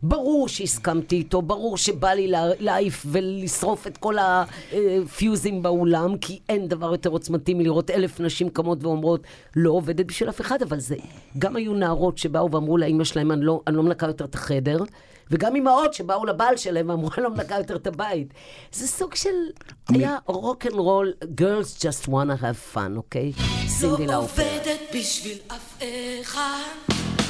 ברור 0.03 0.49
שהסכמתי 0.49 1.17
איתו, 1.17 1.43
ברור 1.43 1.77
שבא 1.77 2.09
לי 2.11 2.29
לה- 2.29 2.55
להעיף 2.61 3.07
ולשרוף 3.09 3.87
את 3.87 3.97
כל 3.97 4.15
הפיוזים 4.19 5.63
באולם, 5.63 6.19
כי 6.19 6.41
אין 6.49 6.69
דבר 6.69 6.91
יותר 6.93 7.11
עוצמתי 7.11 7.55
מלראות 7.55 7.91
אלף 7.91 8.21
נשים 8.21 8.51
קמות 8.51 8.85
ואומרות, 8.85 9.21
לא 9.57 9.71
עובדת 9.71 10.07
בשביל 10.07 10.29
אף 10.29 10.41
אחד, 10.41 10.63
אבל 10.63 10.81
זה... 10.81 10.97
גם 11.39 11.57
היו 11.57 11.75
נערות 11.75 12.19
שבאו 12.19 12.51
ואמרו 12.51 12.79
לאימא 12.79 13.05
שלהם, 13.05 13.33
אני 13.33 13.45
לא, 13.45 13.61
אני 13.67 13.77
לא 13.77 13.83
מנקה 13.83 14.07
יותר 14.07 14.25
את 14.25 14.35
החדר, 14.35 14.79
וגם 15.33 15.55
אימהות 15.55 15.95
שבאו 15.95 16.27
לבעל 16.27 16.57
שלהם 16.57 16.91
ואמרו, 16.91 17.09
אני 17.17 17.25
לא 17.25 17.31
מנקה 17.31 17.55
יותר 17.55 17.77
את 17.77 17.87
הבית. 17.87 18.35
זה 18.73 18.87
סוג 18.89 19.15
של... 19.15 19.29
היה 19.89 20.19
רוק 20.27 20.67
אנד 20.67 20.75
רול, 20.75 21.13
girls 21.23 21.79
just 21.79 22.09
wanna 22.09 22.43
have 22.43 22.75
fun, 22.75 22.97
אוקיי? 22.97 23.33
לא 23.37 23.69
סינדי 23.69 24.07
לאופר. 24.07 24.43
עובדת 24.43 24.81
בשביל 24.95 25.39
אף 25.49 25.83
אחד. 26.23 27.22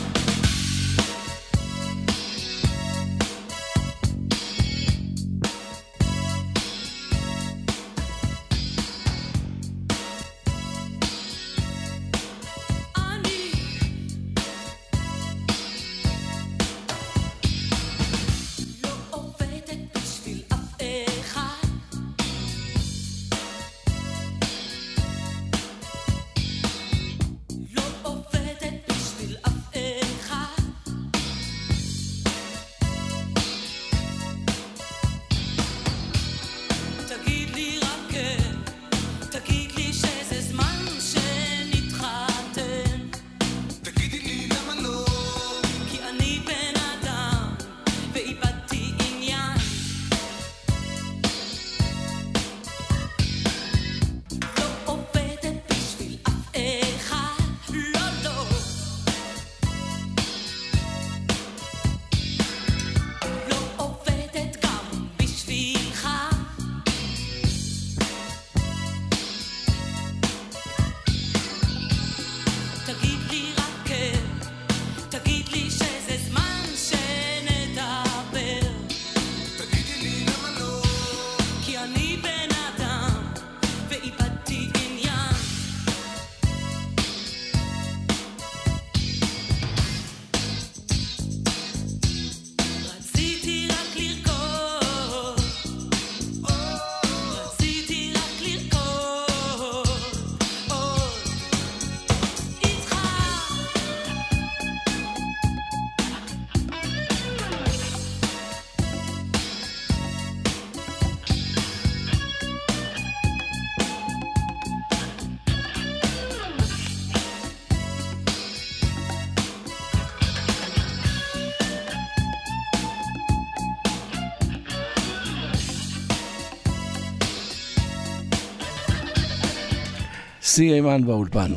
שיא 130.55 130.75
אימן 130.75 131.07
באולפן. 131.07 131.53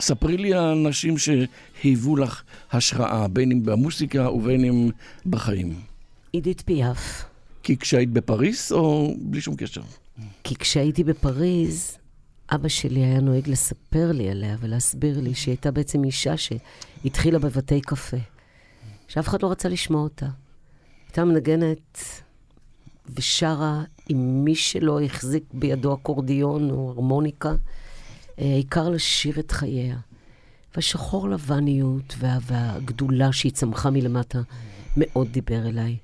ספרי 0.00 0.36
לי 0.36 0.54
על 0.54 0.64
אנשים 0.64 1.14
שהיוו 1.18 2.16
לך 2.16 2.42
השראה, 2.72 3.28
בין 3.28 3.52
אם 3.52 3.62
במוסיקה 3.64 4.30
ובין 4.30 4.64
אם 4.64 4.90
בחיים. 5.26 5.80
עידית 6.32 6.60
פיאף. 6.60 7.24
כי 7.62 7.76
כשהיית 7.76 8.10
בפריס 8.10 8.72
או 8.72 9.14
בלי 9.18 9.40
שום 9.40 9.56
קשר? 9.56 9.82
כי 10.44 10.56
כשהייתי 10.56 11.04
בפריז, 11.04 11.98
אבא 12.54 12.68
שלי 12.68 13.00
היה 13.00 13.20
נוהג 13.20 13.48
לספר 13.48 14.12
לי 14.12 14.30
עליה 14.30 14.56
ולהסביר 14.60 15.20
לי 15.20 15.34
שהיא 15.34 15.52
הייתה 15.52 15.70
בעצם 15.70 16.04
אישה 16.04 16.34
שהתחילה 16.36 17.38
בבתי 17.38 17.80
קפה, 17.80 18.16
שאף 19.08 19.28
אחד 19.28 19.42
לא 19.42 19.50
רצה 19.50 19.68
לשמוע 19.68 20.02
אותה. 20.02 20.26
הייתה 21.06 21.24
מנגנת 21.24 21.98
ושרה 23.14 23.82
עם 24.08 24.44
מי 24.44 24.54
שלא 24.54 25.00
החזיק 25.00 25.44
בידו 25.52 25.94
אקורדיון 25.94 26.70
או 26.70 26.90
הרמוניקה, 26.90 27.54
העיקר 28.38 28.88
לשיר 28.88 29.40
את 29.40 29.50
חייה. 29.50 29.96
והשחור 30.74 31.28
לבניות 31.28 32.14
וה, 32.18 32.38
והגדולה 32.42 33.32
שהיא 33.32 33.52
צמחה 33.52 33.90
מלמטה 33.90 34.40
מאוד 34.96 35.28
דיבר 35.32 35.68
אליי. 35.68 35.96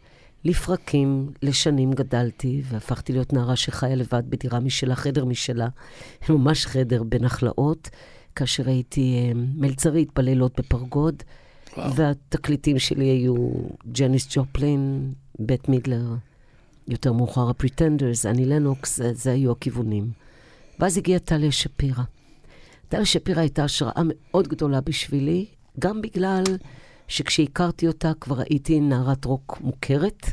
לפרקים, 0.44 1.32
לשנים 1.42 1.92
גדלתי, 1.92 2.62
והפכתי 2.64 3.12
להיות 3.12 3.32
נערה 3.32 3.56
שחיה 3.56 3.94
לבד 3.94 4.22
בדירה 4.28 4.60
משלה, 4.60 4.96
חדר 4.96 5.24
משלה, 5.24 5.68
ממש 6.28 6.66
חדר 6.66 7.02
בנחלאות, 7.02 7.90
כאשר 8.36 8.68
הייתי 8.68 9.14
אה, 9.18 9.32
מלצרית 9.34 10.08
בלילות 10.14 10.60
בפרגוד, 10.60 11.22
וואו. 11.76 11.94
והתקליטים 11.94 12.78
שלי 12.78 13.04
היו 13.04 13.34
ג'ניס 13.92 14.28
ג'ופלין, 14.36 15.12
בית 15.38 15.68
מידלר, 15.68 16.14
יותר 16.88 17.12
מאוחר 17.12 17.50
הפריטנדרס, 17.50 18.26
אני 18.26 18.46
לנוקס, 18.46 18.96
זה, 18.96 19.14
זה 19.14 19.32
היו 19.32 19.52
הכיוונים. 19.52 20.10
ואז 20.78 20.98
הגיעה 20.98 21.18
טליה 21.18 21.52
שפירא. 21.52 22.02
טליה 22.90 23.04
שפירא 23.04 23.40
הייתה 23.40 23.64
השראה 23.64 24.02
מאוד 24.04 24.48
גדולה 24.48 24.80
בשבילי, 24.80 25.46
גם 25.78 26.02
בגלל 26.02 26.42
שכשהכרתי 27.08 27.88
אותה 27.88 28.12
כבר 28.20 28.40
הייתי 28.40 28.80
נערת 28.80 29.24
רוק 29.24 29.58
מוכרת, 29.60 30.26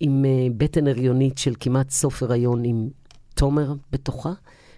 עם 0.00 0.24
אה, 0.24 0.52
בטן 0.56 0.86
הריונית 0.86 1.38
של 1.38 1.54
כמעט 1.60 1.90
סוף 1.90 2.22
הריון 2.22 2.64
עם 2.64 2.88
תומר 3.34 3.74
בתוכה, 3.92 4.32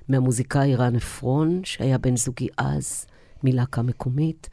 מהמוזיקאי 0.09 0.77
רן 0.77 0.97
עפרון, 0.97 1.61
שהיה 1.65 1.99
בן 1.99 2.17
זוגי 2.17 2.49
אז, 2.57 3.07
מלהקה 3.45 3.83
מקומית. 3.83 4.49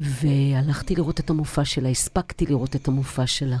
והלכתי 0.00 0.94
לראות 0.94 1.20
את 1.20 1.30
המופע 1.30 1.64
שלה, 1.64 1.88
הספקתי 1.88 2.46
לראות 2.46 2.76
את 2.76 2.88
המופע 2.88 3.26
שלה. 3.26 3.58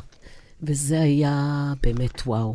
וזה 0.62 1.00
היה 1.00 1.72
באמת 1.82 2.22
וואו. 2.26 2.54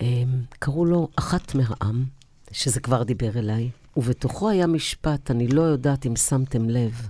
אמ, 0.00 0.42
קראו 0.58 0.84
לו 0.84 1.08
אחת 1.16 1.54
מהעם, 1.54 2.04
שזה 2.52 2.80
כבר 2.80 3.02
דיבר 3.02 3.38
אליי, 3.38 3.70
ובתוכו 3.98 4.48
היה 4.48 4.66
משפט, 4.66 5.30
אני 5.30 5.48
לא 5.48 5.62
יודעת 5.62 6.06
אם 6.06 6.16
שמתם 6.16 6.68
לב, 6.68 7.08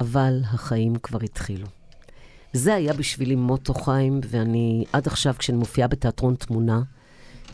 אבל 0.00 0.40
החיים 0.44 0.96
כבר 0.96 1.18
התחילו. 1.22 1.66
זה 2.52 2.74
היה 2.74 2.92
בשבילי 2.92 3.34
מוטו 3.34 3.74
חיים, 3.74 4.20
ואני 4.28 4.84
עד 4.92 5.06
עכשיו, 5.06 5.34
כשאני 5.38 5.58
מופיעה 5.58 5.88
בתיאטרון 5.88 6.34
תמונה, 6.34 6.82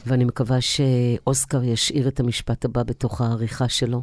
ואני 0.06 0.24
מקווה 0.24 0.58
שאוסקר 0.60 1.64
ישאיר 1.64 2.08
את 2.08 2.20
המשפט 2.20 2.64
הבא 2.64 2.82
בתוך 2.82 3.20
העריכה 3.20 3.68
שלו, 3.68 4.02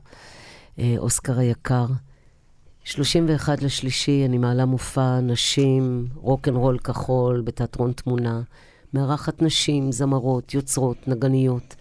אה, 0.79 0.95
אוסקר 0.97 1.39
היקר, 1.39 1.85
31 2.83 3.61
לשלישי, 3.61 4.25
אני 4.25 4.37
מעלה 4.37 4.65
מופע 4.65 5.19
נשים, 5.19 6.07
רוק 6.15 6.47
אנד 6.47 6.57
רול 6.57 6.77
כחול, 6.77 7.41
בתיאטרון 7.41 7.91
תמונה. 7.91 8.41
מארחת 8.93 9.41
נשים, 9.41 9.91
זמרות, 9.91 10.53
יוצרות, 10.53 11.07
נגניות, 11.07 11.75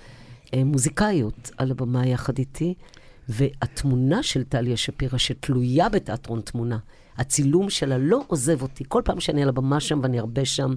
מוזיקאיות 0.64 1.50
על 1.56 1.70
הבמה 1.70 2.06
יחד 2.06 2.38
איתי. 2.38 2.74
והתמונה 3.28 4.22
של 4.22 4.44
טליה 4.44 4.76
שפירא, 4.76 5.18
שתלויה 5.18 5.88
בתיאטרון 5.88 6.40
תמונה, 6.40 6.78
הצילום 7.16 7.70
שלה 7.70 7.98
לא 7.98 8.24
עוזב 8.26 8.62
אותי. 8.62 8.84
כל 8.88 9.02
פעם 9.04 9.20
שאני 9.20 9.42
על 9.42 9.48
הבמה 9.48 9.80
שם 9.80 10.00
ואני 10.02 10.18
הרבה 10.18 10.44
שם, 10.44 10.74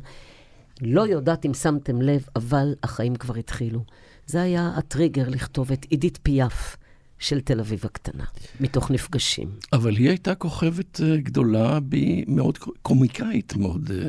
לא 0.81 1.07
יודעת 1.07 1.45
אם 1.45 1.53
שמתם 1.53 2.01
לב, 2.01 2.25
אבל 2.35 2.75
החיים 2.83 3.15
כבר 3.15 3.35
התחילו. 3.35 3.83
זה 4.25 4.41
היה 4.41 4.71
הטריגר 4.77 5.29
לכתוב 5.29 5.71
את 5.71 5.85
עידית 5.89 6.19
פיאף 6.23 6.77
של 7.19 7.41
תל 7.41 7.59
אביב 7.59 7.81
הקטנה, 7.85 8.23
מתוך 8.59 8.91
נפגשים. 8.91 9.49
אבל 9.73 9.95
היא 9.95 10.09
הייתה 10.09 10.35
כוכבת 10.35 11.01
אה, 11.01 11.17
גדולה, 11.17 11.79
מאוד 12.27 12.57
קומיקאית 12.81 13.55
מאוד, 13.55 13.91
אה, 13.93 14.07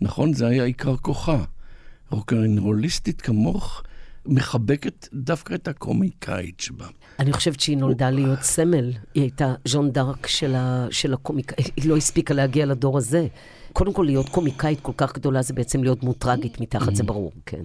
נכון? 0.00 0.32
זה 0.32 0.46
היה 0.46 0.64
עיקר 0.64 0.96
כוחה. 0.96 1.44
רוקנרוליסטית 2.10 3.20
כמוך 3.20 3.82
מחבקת 4.26 5.08
דווקא 5.12 5.54
את 5.54 5.68
הקומיקאית 5.68 6.60
שבה. 6.60 6.86
אני 7.18 7.32
חושבת 7.32 7.60
שהיא 7.60 7.76
נולדה 7.76 8.10
להיות 8.10 8.42
סמל. 8.42 8.92
היא 9.14 9.22
הייתה 9.22 9.54
ז'ון 9.64 9.90
דארק 9.90 10.26
של, 10.26 10.54
ה, 10.54 10.86
של 10.90 11.14
הקומיקה, 11.14 11.54
היא 11.76 11.88
לא 11.88 11.96
הספיקה 11.96 12.34
להגיע 12.34 12.66
לדור 12.66 12.98
הזה. 12.98 13.26
קודם 13.72 13.92
כל, 13.92 14.02
להיות 14.02 14.28
קומיקאית 14.28 14.80
כל 14.80 14.92
כך 14.96 15.14
גדולה 15.14 15.42
זה 15.42 15.54
בעצם 15.54 15.82
להיות 15.82 16.02
מוטרגית 16.02 16.60
מתחת, 16.60 16.94
זה 16.94 17.02
ברור, 17.02 17.32
כן. 17.46 17.62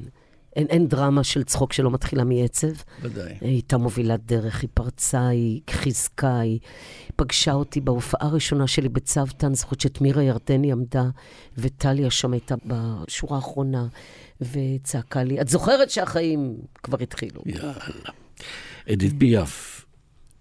אין, 0.55 0.67
אין 0.67 0.87
דרמה 0.87 1.23
של 1.23 1.43
צחוק 1.43 1.73
שלא 1.73 1.91
מתחילה 1.91 2.23
מעצב. 2.23 2.67
ודאי. 3.01 3.33
היא 3.41 3.49
הייתה 3.49 3.77
מובילת 3.77 4.25
דרך, 4.25 4.61
היא 4.61 4.69
פרצה, 4.73 5.27
היא 5.27 5.61
חיזקה, 5.69 6.39
היא 6.39 6.59
פגשה 7.15 7.53
אותי 7.53 7.81
בהופעה 7.81 8.27
הראשונה 8.27 8.67
שלי 8.67 8.89
בצוותא, 8.89 9.45
אני 9.45 9.55
זוכרת 9.55 9.81
שאת 9.81 10.01
מירה 10.01 10.23
ירדני 10.23 10.71
עמדה, 10.71 11.09
וטליה 11.57 12.11
שם 12.11 12.33
הייתה 12.33 12.55
בשורה 12.65 13.35
האחרונה, 13.35 13.87
וצעקה 14.41 15.23
לי, 15.23 15.41
את 15.41 15.49
זוכרת 15.49 15.89
שהחיים 15.89 16.57
כבר 16.83 16.97
התחילו. 17.01 17.41
יאללה. 17.45 17.73
אדית 18.93 19.13
פיאף 19.19 19.85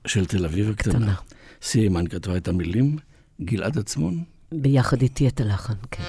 של 0.07 0.27
תל 0.27 0.45
אביב 0.45 0.71
הקטנה. 0.71 0.95
קטנה. 0.95 1.15
סיימן 1.63 2.07
כתבה 2.07 2.37
את 2.37 2.49
המילים, 2.49 2.97
גלעד 3.41 3.79
עצמון. 3.79 4.25
ביחד 4.53 5.03
איתי 5.03 5.29
את 5.29 5.41
הלחן, 5.41 5.75
כן. 5.91 6.03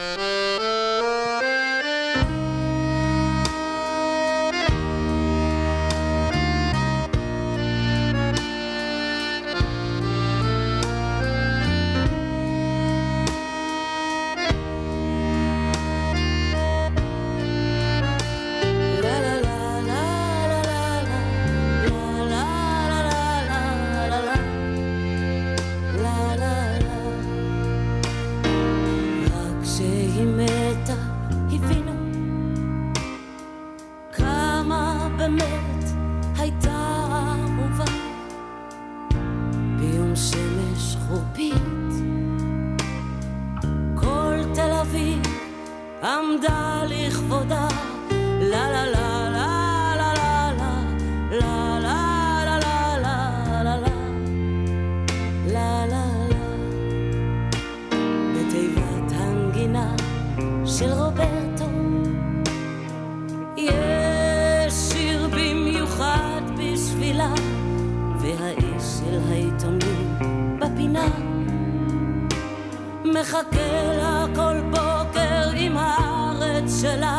מחכה 73.22 73.93
לה 73.97 74.26
כל 74.36 74.61
בוקר 74.70 75.49
עם 75.55 75.78
הארץ 75.78 76.82
שלה 76.82 77.14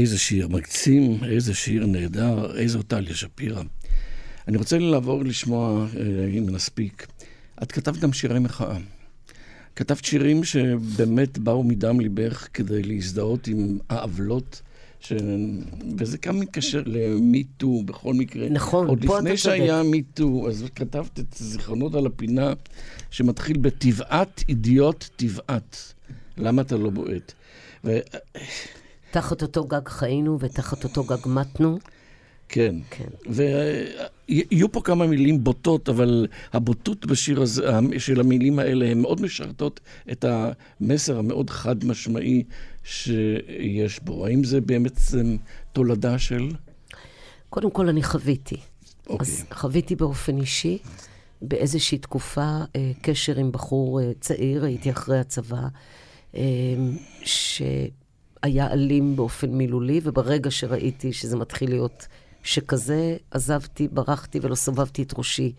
איזה 0.00 0.18
שיר 0.18 0.48
מקסים, 0.48 1.18
איזה 1.24 1.54
שיר 1.54 1.86
נהדר, 1.86 2.58
איזו 2.58 2.82
טליה 2.82 3.14
שפירא. 3.14 3.62
אני 4.48 4.56
רוצה 4.56 4.78
לעבור 4.78 5.24
לשמוע, 5.24 5.86
אה, 5.96 6.38
אם 6.38 6.46
נספיק. 6.50 7.06
את 7.62 7.72
כתבת 7.72 7.96
גם 7.98 8.12
שירי 8.12 8.38
מחאה. 8.38 8.76
כתבת 9.76 10.04
שירים 10.04 10.44
שבאמת 10.44 11.38
באו 11.38 11.62
מדם 11.62 12.00
ליבך 12.00 12.48
כדי 12.54 12.82
להזדהות 12.82 13.46
עם 13.46 13.78
העוולות, 13.88 14.62
ש... 15.00 15.12
וזה 15.98 16.18
גם 16.26 16.40
מתקשר 16.40 16.82
למיטו 16.86 17.82
בכל 17.84 18.14
מקרה. 18.14 18.48
נכון, 18.48 18.88
עוד 18.88 19.04
פה 19.06 19.18
לפני 19.18 19.30
אתה 19.30 19.38
שהיה 19.38 19.82
מיטו, 19.82 20.48
אז 20.48 20.64
כתבת 20.74 21.20
את 21.20 21.34
זיכרונות 21.38 21.94
על 21.94 22.06
הפינה, 22.06 22.52
שמתחיל 23.10 23.56
בטבעת 23.58 24.44
אידיוט 24.48 25.04
טבעת. 25.16 25.94
למה 26.36 26.62
אתה 26.62 26.76
לא 26.76 26.90
בועט? 26.90 27.32
ו... 27.84 27.98
תחת 29.10 29.42
אותו 29.42 29.64
גג 29.64 29.88
חיינו 29.88 30.40
ותחת 30.40 30.84
אותו 30.84 31.04
גג 31.04 31.26
מתנו. 31.26 31.78
כן. 32.48 32.76
כן. 32.90 33.32
ויהיו 34.28 34.72
פה 34.72 34.80
כמה 34.80 35.06
מילים 35.06 35.44
בוטות, 35.44 35.88
אבל 35.88 36.26
הבוטות 36.52 37.06
בשיר 37.06 37.42
הזה, 37.42 37.70
של 37.98 38.20
המילים 38.20 38.58
האלה, 38.58 38.90
הן 38.90 39.00
מאוד 39.00 39.20
משרתות 39.20 39.80
את 40.12 40.24
המסר 40.24 41.18
המאוד 41.18 41.50
חד 41.50 41.84
משמעי 41.84 42.44
שיש 42.84 44.00
בו. 44.00 44.26
האם 44.26 44.44
זה 44.44 44.60
באמת 44.60 44.98
אה, 45.16 45.22
תולדה 45.72 46.18
של... 46.18 46.48
קודם 47.50 47.70
כל, 47.70 47.88
אני 47.88 48.02
חוויתי. 48.02 48.56
אוקיי. 49.08 49.26
אז 49.26 49.44
חוויתי 49.52 49.96
באופן 49.96 50.40
אישי, 50.40 50.78
באיזושהי 51.42 51.98
תקופה, 51.98 52.60
אה, 52.76 52.92
קשר 53.02 53.38
עם 53.38 53.52
בחור 53.52 54.00
אה, 54.00 54.10
צעיר, 54.20 54.64
הייתי 54.64 54.90
אחרי 54.90 55.18
הצבא, 55.18 55.62
אה, 56.34 56.42
שהיה 58.42 58.72
אלים 58.72 59.16
באופן 59.16 59.50
מילולי, 59.50 60.00
וברגע 60.04 60.50
שראיתי 60.50 61.12
שזה 61.12 61.36
מתחיל 61.36 61.70
להיות 61.70 62.06
שכזה, 62.42 63.16
עזבתי, 63.30 63.88
ברחתי 63.88 64.38
ולא 64.42 64.54
סובבתי 64.54 65.02
את 65.02 65.12
ראשי 65.18 65.52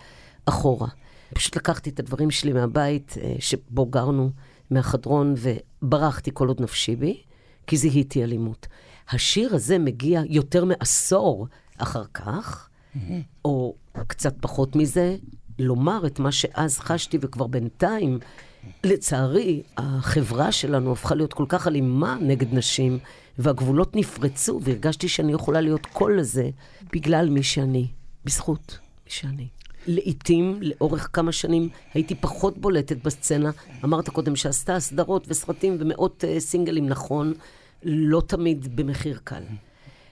אחורה. 0.45 0.87
פשוט 1.33 1.55
לקחתי 1.55 1.89
את 1.89 1.99
הדברים 1.99 2.31
שלי 2.31 2.53
מהבית 2.53 3.15
אה, 3.21 3.35
שבו 3.39 3.85
גרנו, 3.85 4.31
מהחדרון, 4.71 5.33
וברחתי 5.37 6.31
כל 6.33 6.47
עוד 6.47 6.61
נפשי 6.61 6.95
בי, 6.95 7.21
כי 7.67 7.77
זיהיתי 7.77 8.23
אלימות. 8.23 8.67
השיר 9.09 9.55
הזה 9.55 9.79
מגיע 9.79 10.21
יותר 10.25 10.65
מעשור 10.65 11.47
אחר 11.77 12.03
כך, 12.13 12.69
או 13.45 13.75
קצת 14.07 14.35
פחות 14.41 14.75
מזה, 14.75 15.15
לומר 15.59 16.07
את 16.07 16.19
מה 16.19 16.31
שאז 16.31 16.79
חשתי, 16.79 17.17
וכבר 17.21 17.47
בינתיים, 17.47 18.19
לצערי, 18.83 19.61
החברה 19.77 20.51
שלנו 20.51 20.91
הפכה 20.91 21.15
להיות 21.15 21.33
כל 21.33 21.45
כך 21.49 21.67
אלימה 21.67 22.17
נגד 22.21 22.53
נשים, 22.53 22.99
והגבולות 23.39 23.95
נפרצו, 23.95 24.59
והרגשתי 24.63 25.07
שאני 25.07 25.33
יכולה 25.33 25.61
להיות 25.61 25.85
קול 25.85 26.19
לזה 26.19 26.49
בגלל 26.93 27.29
מי 27.29 27.43
שאני, 27.43 27.87
בזכות 28.25 28.79
מי 29.05 29.11
שאני. 29.11 29.47
לעתים, 29.87 30.59
לאורך 30.61 31.09
כמה 31.13 31.31
שנים, 31.31 31.69
הייתי 31.93 32.15
פחות 32.15 32.57
בולטת 32.57 32.97
בסצנה. 33.03 33.51
אמרת 33.83 34.09
קודם 34.09 34.35
שעשתה 34.35 34.79
סדרות 34.79 35.25
וסרטים 35.27 35.77
ומאות 35.79 36.23
uh, 36.23 36.39
סינגלים, 36.39 36.87
נכון, 36.87 37.33
לא 37.83 38.21
תמיד 38.27 38.75
במחיר 38.75 39.19
קל. 39.23 39.43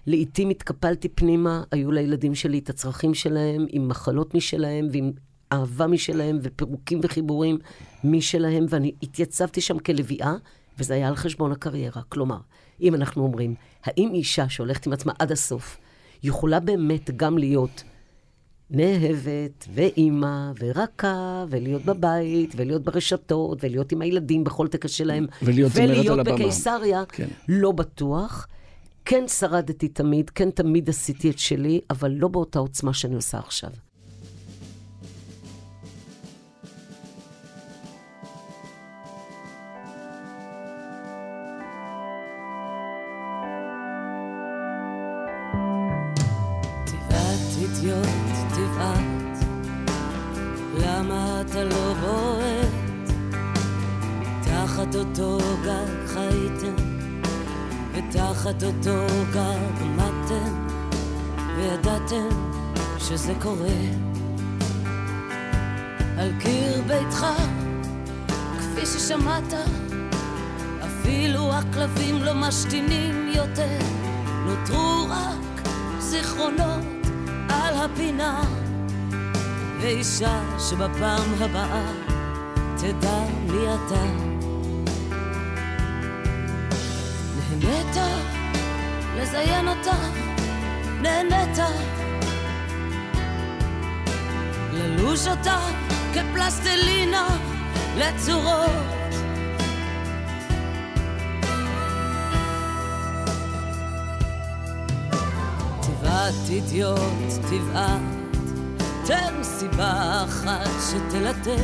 לעתים 0.08 0.50
התקפלתי 0.50 1.10
פנימה, 1.10 1.64
היו 1.72 1.92
לילדים 1.92 2.36
שלי 2.36 2.60
את 2.60 2.70
הצרכים 2.70 3.14
שלהם, 3.14 3.66
עם 3.70 3.88
מחלות 3.88 4.34
משלהם 4.34 4.88
ועם 4.92 5.12
אהבה 5.52 5.88
משלהם 5.88 6.40
ופירוקים 6.42 7.00
וחיבורים 7.04 7.58
משלהם, 8.04 8.66
ואני 8.70 8.92
התייצבתי 9.04 9.62
שם 9.62 9.80
כלביאה, 9.80 10.36
וזה 10.80 10.94
היה 10.94 11.08
על 11.08 11.16
חשבון 11.16 11.52
הקריירה. 11.52 12.02
כלומר, 12.10 12.38
אם 12.82 12.96
אנחנו 12.96 13.24
אומרים, 13.24 13.56
האם 13.84 14.12
אישה 14.14 14.50
שהולכת 14.50 14.88
עם 14.88 14.94
עצמה 14.94 15.14
עד 15.20 15.32
הסוף, 15.32 15.78
יכולה 16.24 16.60
באמת 16.60 17.18
גם 17.18 17.38
להיות 17.38 17.84
נאהבת, 18.70 19.68
ואימא, 19.74 20.52
ורכה, 20.60 21.46
ולהיות 21.50 21.86
בבית, 21.86 22.54
ולהיות 22.56 22.84
ברשתות, 22.84 23.64
ולהיות 23.64 23.92
עם 23.92 24.02
הילדים 24.02 24.44
בכל 24.44 24.68
טקס 24.68 24.92
שלהם, 24.92 25.26
ולהיות 25.42 25.72
ולהיות. 25.76 26.28
בקיסריה, 26.28 27.04
כן. 27.06 27.28
לא 27.48 27.72
בטוח. 27.72 28.48
כן 29.06 29.28
שרדתי 29.28 29.88
תמיד, 29.88 30.30
כן 30.30 30.50
תמיד 30.52 30.90
עשיתי 30.90 31.30
את 31.30 31.40
שלי, 31.40 31.82
אבל 31.90 32.12
לא 32.12 32.28
באותה 32.28 32.60
עוצמה 32.60 32.94
שאני 32.94 33.16
עושה 33.16 33.40
עכשיו. 33.40 33.70
אידיוט, 47.78 48.08
טבעת, 48.56 49.46
למה 50.78 51.42
אתה 51.42 51.64
לא 51.64 51.94
בועט? 51.94 53.12
תחת 54.42 54.96
אותו 54.96 55.38
גג 55.64 56.08
חייתם, 56.08 56.76
ותחת 57.94 58.64
אותו 58.64 59.06
גג 59.34 59.86
מתתם, 59.96 60.68
וידעתם 61.58 62.30
שזה 63.00 63.34
קורה. 63.42 63.80
על 66.18 66.32
קיר 66.40 66.82
ביתך, 66.88 67.26
כפי 68.60 68.86
ששמעת, 68.86 69.54
אפילו 70.86 71.54
הכלבים 71.54 72.24
לא 72.24 72.34
משתינים 72.34 73.32
יותר, 73.36 73.80
נותרו 74.46 75.08
רק 75.10 75.68
זיכרונות 76.00 76.87
על 77.50 77.76
הפינה, 77.76 78.42
ואישה 79.82 80.42
שבפעם 80.60 81.34
הבאה 81.40 81.92
תדע 82.78 83.20
מי 83.48 83.66
אתה. 83.74 84.04
נהנית 87.38 87.98
לזיין 89.18 89.68
אותה, 89.68 89.98
נהנית 91.02 91.58
ללוש 94.74 95.28
אותה 95.28 95.60
כפלסטלינה 96.14 97.28
לצורות. 97.98 98.97
טבעת 106.28 106.50
אידיוט, 106.50 107.00
טבעת, 107.50 108.02
תן 109.06 109.44
סיבה 109.44 110.24
אחת 110.26 110.70
שתלטף. 110.90 111.62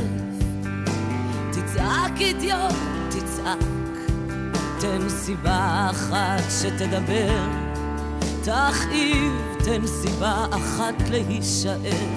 תצעק 1.52 2.22
אידיוט, 2.22 2.76
תצעק, 3.10 3.58
תן 4.80 5.10
סיבה 5.10 5.88
אחת 5.92 6.44
שתדבר. 6.62 7.48
תכאיב, 8.42 9.34
תן 9.66 9.88
סיבה 9.88 10.46
אחת 10.52 11.10
להישאר. 11.10 12.08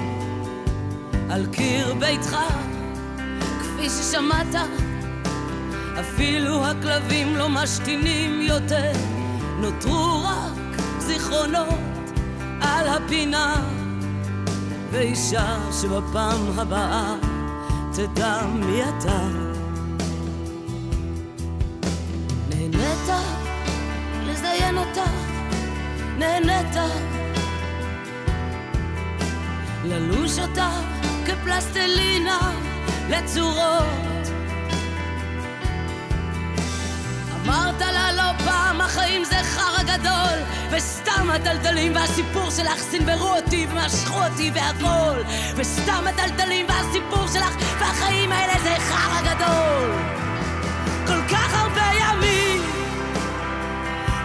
על 1.31 1.47
קיר 1.47 1.95
ביתך, 1.95 2.37
כפי 3.61 3.91
ששמעת, 3.91 4.55
אפילו 6.01 6.65
הכלבים 6.67 7.37
לא 7.37 7.49
משתינים 7.49 8.41
יותר, 8.41 8.93
נותרו 9.61 10.23
רק 10.25 10.81
זיכרונות 10.99 11.96
על 12.87 13.03
הפינה, 13.03 13.57
ואישה 14.91 15.57
שבפעם 15.81 16.59
הבאה 16.59 17.15
תדע 17.93 18.43
מי 18.55 18.83
אתה. 18.83 19.29
נהנית 22.49 23.09
לזיין 24.27 24.79
אותה, 24.79 25.05
נהנית 26.19 26.77
ללוש 29.85 30.39
אותה 30.39 30.71
כפלסטלינה 31.27 32.53
לצורות. 33.11 34.27
אמרת 37.45 37.83
החיים 39.07 39.25
זה 39.25 39.37
חרא 39.43 39.83
גדול 39.83 40.39
וסתם 40.71 41.31
הטלטלים 41.31 41.95
והסיפור 41.95 42.51
שלך 42.51 42.79
סנברו 42.79 43.29
אותי 43.29 43.67
ומשכו 43.71 44.25
אותי 44.25 44.51
והכל 44.55 45.23
וסתם 45.57 46.05
הטלטלים 46.07 46.67
והסיפור 46.69 47.27
שלך 47.33 47.57
והחיים 47.79 48.33
האלה 48.33 48.53
זה 48.63 48.77
חרא 48.79 49.21
גדול. 49.21 49.91
כל 51.07 51.35
כך 51.35 51.55
הרבה 51.55 51.83
ימים 52.01 52.63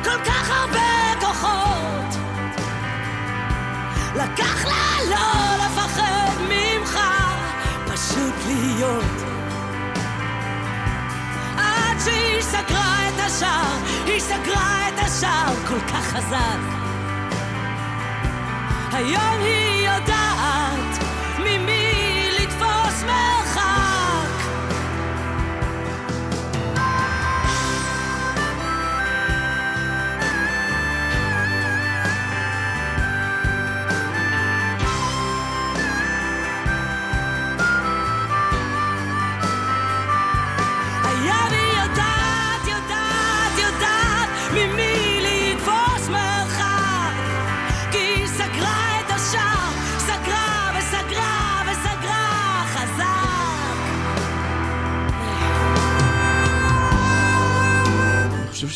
כל 0.03 0.23
כך 0.25 0.49
הרבה 0.49 1.19
כוחות. 1.19 2.15
לקח 4.15 4.65
לה 4.65 4.97
לא 5.09 5.65
לפחד 5.65 6.41
ממך 6.49 6.99
פשוט 7.85 8.33
להיות. 8.47 9.21
עד 11.57 11.97
שהיא 12.05 12.41
סגרה 12.41 13.10
השער, 13.31 13.77
היא 14.05 14.19
סגרה 14.19 14.87
את 14.87 14.99
השער 14.99 15.55
כל 15.67 15.79
כך 15.79 16.03
חזק. 16.03 16.59
היום 18.91 19.39
היא 19.41 19.89
יודעת 19.89 20.90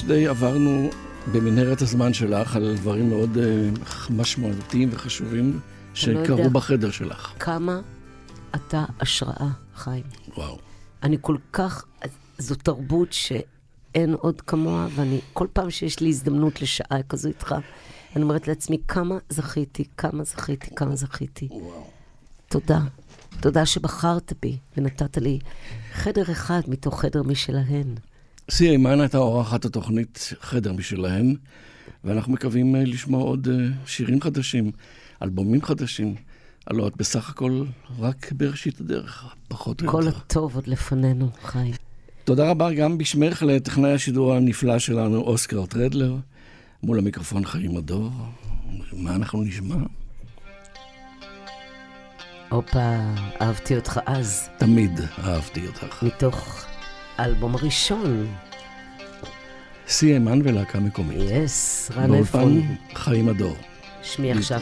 שדי 0.05 0.27
עברנו 0.27 0.89
במנהרת 1.31 1.81
הזמן 1.81 2.13
שלך 2.13 2.55
על 2.55 2.75
דברים 2.75 3.09
מאוד 3.09 3.37
אה, 3.37 3.69
משמעותיים 4.09 4.89
וחשובים 4.91 5.53
לא. 5.53 5.59
שקרו 5.93 6.49
בחדר 6.49 6.91
שלך. 6.91 7.33
כמה 7.39 7.81
אתה 8.55 8.85
השראה, 8.99 9.47
חיים. 9.75 10.03
וואו. 10.37 10.57
אני 11.03 11.17
כל 11.21 11.37
כך, 11.53 11.85
זו 12.37 12.55
תרבות 12.55 13.13
שאין 13.13 14.13
עוד 14.13 14.41
כמוה, 14.41 14.87
ואני, 14.95 15.19
כל 15.33 15.47
פעם 15.53 15.69
שיש 15.69 15.99
לי 15.99 16.09
הזדמנות 16.09 16.61
לשעה 16.61 17.03
כזו 17.09 17.27
איתך, 17.27 17.55
אני 18.15 18.23
אומרת 18.23 18.47
לעצמי, 18.47 18.77
כמה 18.87 19.17
זכיתי, 19.29 19.83
כמה 19.97 20.23
זכיתי, 20.23 20.75
כמה 20.75 20.95
זכיתי. 20.95 21.49
תודה. 22.49 22.79
תודה 23.39 23.65
שבחרת 23.65 24.33
בי 24.41 24.57
ונתת 24.77 25.17
לי 25.17 25.39
חדר 25.93 26.31
אחד 26.31 26.61
מתוך 26.67 27.01
חדר 27.01 27.23
משלהן. 27.23 27.95
סי 28.49 28.69
אימן 28.69 29.01
הייתה 29.01 29.17
אורחת 29.17 29.65
התוכנית 29.65 30.33
חדר 30.41 30.73
משלהם, 30.73 31.33
ואנחנו 32.03 32.33
מקווים 32.33 32.75
אה, 32.75 32.83
לשמוע 32.83 33.23
עוד 33.23 33.47
אה, 33.51 33.67
שירים 33.85 34.21
חדשים, 34.21 34.71
אלבומים 35.21 35.61
חדשים. 35.61 36.15
הלוא 36.67 36.87
את 36.87 36.97
בסך 36.97 37.29
הכל 37.29 37.63
רק 37.99 38.31
בראשית 38.31 38.79
הדרך, 38.79 39.25
פחות 39.47 39.81
או 39.81 39.87
כל 39.87 40.03
יותר. 40.05 40.17
הטוב 40.17 40.55
עוד 40.55 40.67
לפנינו, 40.67 41.29
חיים. 41.43 41.73
תודה 42.23 42.49
רבה 42.49 42.73
גם 42.73 42.97
בשמך 42.97 43.43
לטכנאי 43.43 43.91
השידור 43.91 44.33
הנפלא 44.33 44.79
שלנו, 44.79 45.17
אוסקר 45.21 45.65
טרדלר, 45.65 46.15
מול 46.83 46.99
המיקרופון 46.99 47.45
חיים 47.45 47.77
הדור. 47.77 48.11
מה 48.93 49.15
אנחנו 49.15 49.43
נשמע? 49.43 49.75
הופה, 52.49 52.95
אהבתי 53.41 53.75
אותך 53.75 53.99
אז, 54.05 54.49
תמיד 54.57 54.91
אהבתי 55.23 55.67
אותך. 55.67 56.03
מתוך 56.03 56.65
האלבום 57.18 57.55
הראשון. 57.55 58.28
סי 59.88 60.13
אימן 60.13 60.39
ולהקה 60.43 60.80
מקומית. 60.80 61.18
יס, 61.32 61.91
רן 61.95 62.11
באולפן 62.11 62.38
עפרון. 62.39 62.76
חיים 62.95 63.30
הדור. 63.30 63.55
שמי 64.03 64.32
עכשיו 64.32 64.61